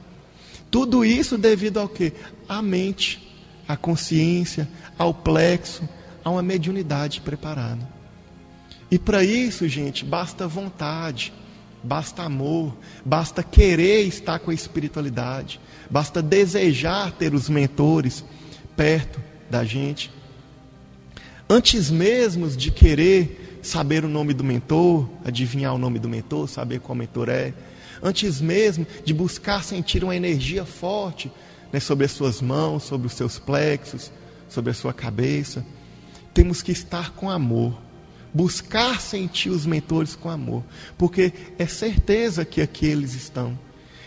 Tudo 0.71 1.05
isso 1.05 1.37
devido 1.37 1.79
ao 1.79 1.87
que? 1.87 2.13
À 2.47 2.61
mente, 2.61 3.31
à 3.67 3.77
consciência, 3.77 4.67
ao 4.97 5.13
plexo, 5.13 5.87
a 6.23 6.29
uma 6.29 6.41
mediunidade 6.41 7.21
preparada. 7.21 7.87
E 8.91 8.97
para 8.97 9.23
isso, 9.23 9.67
gente, 9.67 10.03
basta 10.03 10.47
vontade, 10.47 11.31
basta 11.83 12.23
amor, 12.23 12.75
basta 13.05 13.43
querer 13.43 14.03
estar 14.03 14.39
com 14.39 14.51
a 14.51 14.53
espiritualidade, 14.53 15.59
basta 15.89 16.21
desejar 16.21 17.11
ter 17.11 17.33
os 17.33 17.49
mentores 17.49 18.23
perto 18.75 19.19
da 19.49 19.63
gente. 19.63 20.11
Antes 21.49 21.89
mesmo 21.89 22.47
de 22.47 22.71
querer 22.71 23.59
saber 23.61 24.05
o 24.05 24.09
nome 24.09 24.33
do 24.33 24.43
mentor, 24.43 25.09
adivinhar 25.25 25.73
o 25.73 25.77
nome 25.77 25.99
do 25.99 26.07
mentor, 26.07 26.47
saber 26.47 26.79
qual 26.79 26.95
mentor 26.95 27.29
é, 27.29 27.53
antes 28.01 28.39
mesmo 28.39 28.85
de 29.03 29.13
buscar 29.13 29.63
sentir 29.63 30.03
uma 30.03 30.15
energia 30.15 30.65
forte 30.65 31.31
né, 31.71 31.79
sobre 31.79 32.05
as 32.05 32.11
suas 32.11 32.41
mãos, 32.41 32.83
sobre 32.83 33.07
os 33.07 33.13
seus 33.13 33.37
plexos, 33.37 34.11
sobre 34.47 34.71
a 34.71 34.73
sua 34.73 34.93
cabeça, 34.93 35.65
temos 36.33 36.61
que 36.61 36.71
estar 36.71 37.11
com 37.11 37.29
amor, 37.29 37.79
buscar 38.33 39.01
sentir 39.01 39.49
os 39.49 39.65
mentores 39.65 40.15
com 40.15 40.29
amor, 40.29 40.63
porque 40.97 41.33
é 41.57 41.65
certeza 41.65 42.45
que 42.45 42.61
aqui 42.61 42.85
eles 42.85 43.13
estão. 43.13 43.57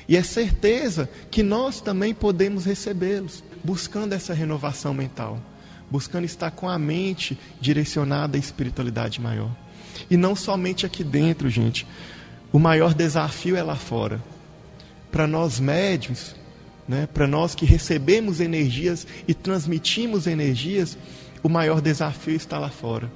E 0.08 0.16
é 0.16 0.22
certeza 0.22 1.08
que 1.30 1.42
nós 1.42 1.80
também 1.80 2.12
podemos 2.12 2.64
recebê-los, 2.64 3.42
buscando 3.64 4.12
essa 4.12 4.34
renovação 4.34 4.92
mental 4.92 5.40
buscando 5.92 6.24
estar 6.24 6.50
com 6.50 6.70
a 6.70 6.78
mente 6.78 7.38
direcionada 7.60 8.38
à 8.38 8.40
espiritualidade 8.40 9.20
maior. 9.20 9.50
E 10.10 10.16
não 10.16 10.34
somente 10.34 10.86
aqui 10.86 11.04
dentro, 11.04 11.50
gente. 11.50 11.86
O 12.50 12.58
maior 12.58 12.94
desafio 12.94 13.56
é 13.56 13.62
lá 13.62 13.76
fora. 13.76 14.18
Para 15.10 15.26
nós 15.26 15.60
médios, 15.60 16.34
né, 16.88 17.06
para 17.12 17.26
nós 17.26 17.54
que 17.54 17.66
recebemos 17.66 18.40
energias 18.40 19.06
e 19.28 19.34
transmitimos 19.34 20.26
energias, 20.26 20.96
o 21.42 21.48
maior 21.50 21.82
desafio 21.82 22.34
está 22.34 22.58
lá 22.58 22.70
fora. 22.70 23.10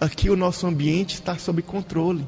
Aqui 0.00 0.28
o 0.28 0.36
nosso 0.36 0.66
ambiente 0.66 1.14
está 1.14 1.36
sob 1.38 1.62
controle. 1.62 2.26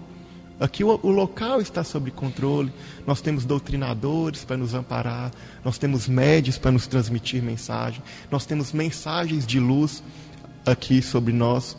Aqui 0.61 0.83
o, 0.83 0.98
o, 1.02 1.11
local 1.11 1.61
está 1.61 1.85
sob 1.85 2.11
controle. 2.11 2.72
Nós 3.07 3.20
temos 3.20 3.44
doutrinadores 3.44 4.44
para 4.44 4.57
nos 4.57 4.74
amparar, 4.74 5.31
nós 5.64 5.78
temos 5.78 6.09
médios 6.09 6.59
para 6.59 6.72
nos 6.72 6.87
transmitir 6.87 7.42
mensagem, 7.42 8.02
nós 8.31 8.44
temos 8.44 8.72
mensagens 8.72 9.46
de 9.46 9.61
luz 9.61 10.02
aqui 10.66 11.00
sobre 11.00 11.33
nós. 11.33 11.76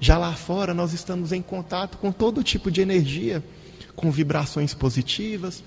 Já 0.00 0.16
lá 0.16 0.32
fora 0.32 0.72
nós 0.72 0.92
estamos 0.92 1.32
em 1.32 1.42
contato 1.42 1.98
com 1.98 2.10
todo 2.10 2.42
tipo 2.42 2.70
de 2.70 2.80
energia, 2.80 3.44
com 3.94 4.10
vibrações 4.10 4.72
positivas, 4.72 5.62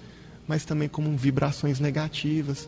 mas 0.48 0.66
também 0.66 0.88
com 0.88 1.16
vibrações 1.16 1.80
negativas, 1.80 2.68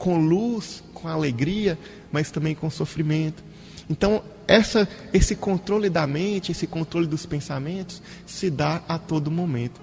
com 0.00 0.16
luz, 0.16 0.82
com 0.94 1.06
alegria, 1.06 1.78
mas 2.10 2.30
também 2.30 2.54
com 2.54 2.70
sofrimento. 2.70 3.44
Então, 3.88 4.22
essa, 4.48 4.88
esse 5.12 5.36
controle 5.36 5.90
da 5.90 6.06
mente, 6.06 6.52
esse 6.52 6.66
controle 6.66 7.06
dos 7.06 7.26
pensamentos, 7.26 8.02
se 8.24 8.50
dá 8.50 8.82
a 8.88 8.98
todo 8.98 9.30
momento, 9.30 9.78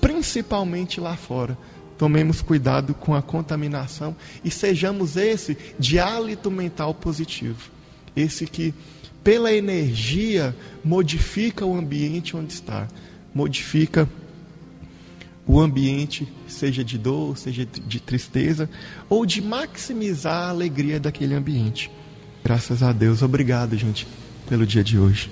principalmente 0.00 1.00
lá 1.00 1.16
fora. 1.16 1.56
Tomemos 1.96 2.42
cuidado 2.42 2.94
com 2.94 3.14
a 3.14 3.22
contaminação 3.22 4.16
e 4.44 4.50
sejamos 4.50 5.16
esse 5.16 5.56
de 5.78 6.00
hálito 6.00 6.50
mental 6.50 6.92
positivo. 6.92 7.70
Esse 8.16 8.46
que, 8.46 8.74
pela 9.22 9.52
energia, 9.52 10.56
modifica 10.84 11.64
o 11.64 11.76
ambiente 11.76 12.36
onde 12.36 12.52
está, 12.52 12.88
modifica 13.32 14.08
o 15.50 15.58
ambiente, 15.58 16.28
seja 16.46 16.84
de 16.84 16.96
dor, 16.96 17.36
seja 17.36 17.66
de 17.66 17.98
tristeza, 17.98 18.70
ou 19.08 19.26
de 19.26 19.42
maximizar 19.42 20.44
a 20.44 20.50
alegria 20.50 21.00
daquele 21.00 21.34
ambiente. 21.34 21.90
Graças 22.44 22.84
a 22.84 22.92
Deus, 22.92 23.20
obrigado, 23.20 23.76
gente, 23.76 24.06
pelo 24.48 24.64
dia 24.64 24.84
de 24.84 24.96
hoje. 24.96 25.28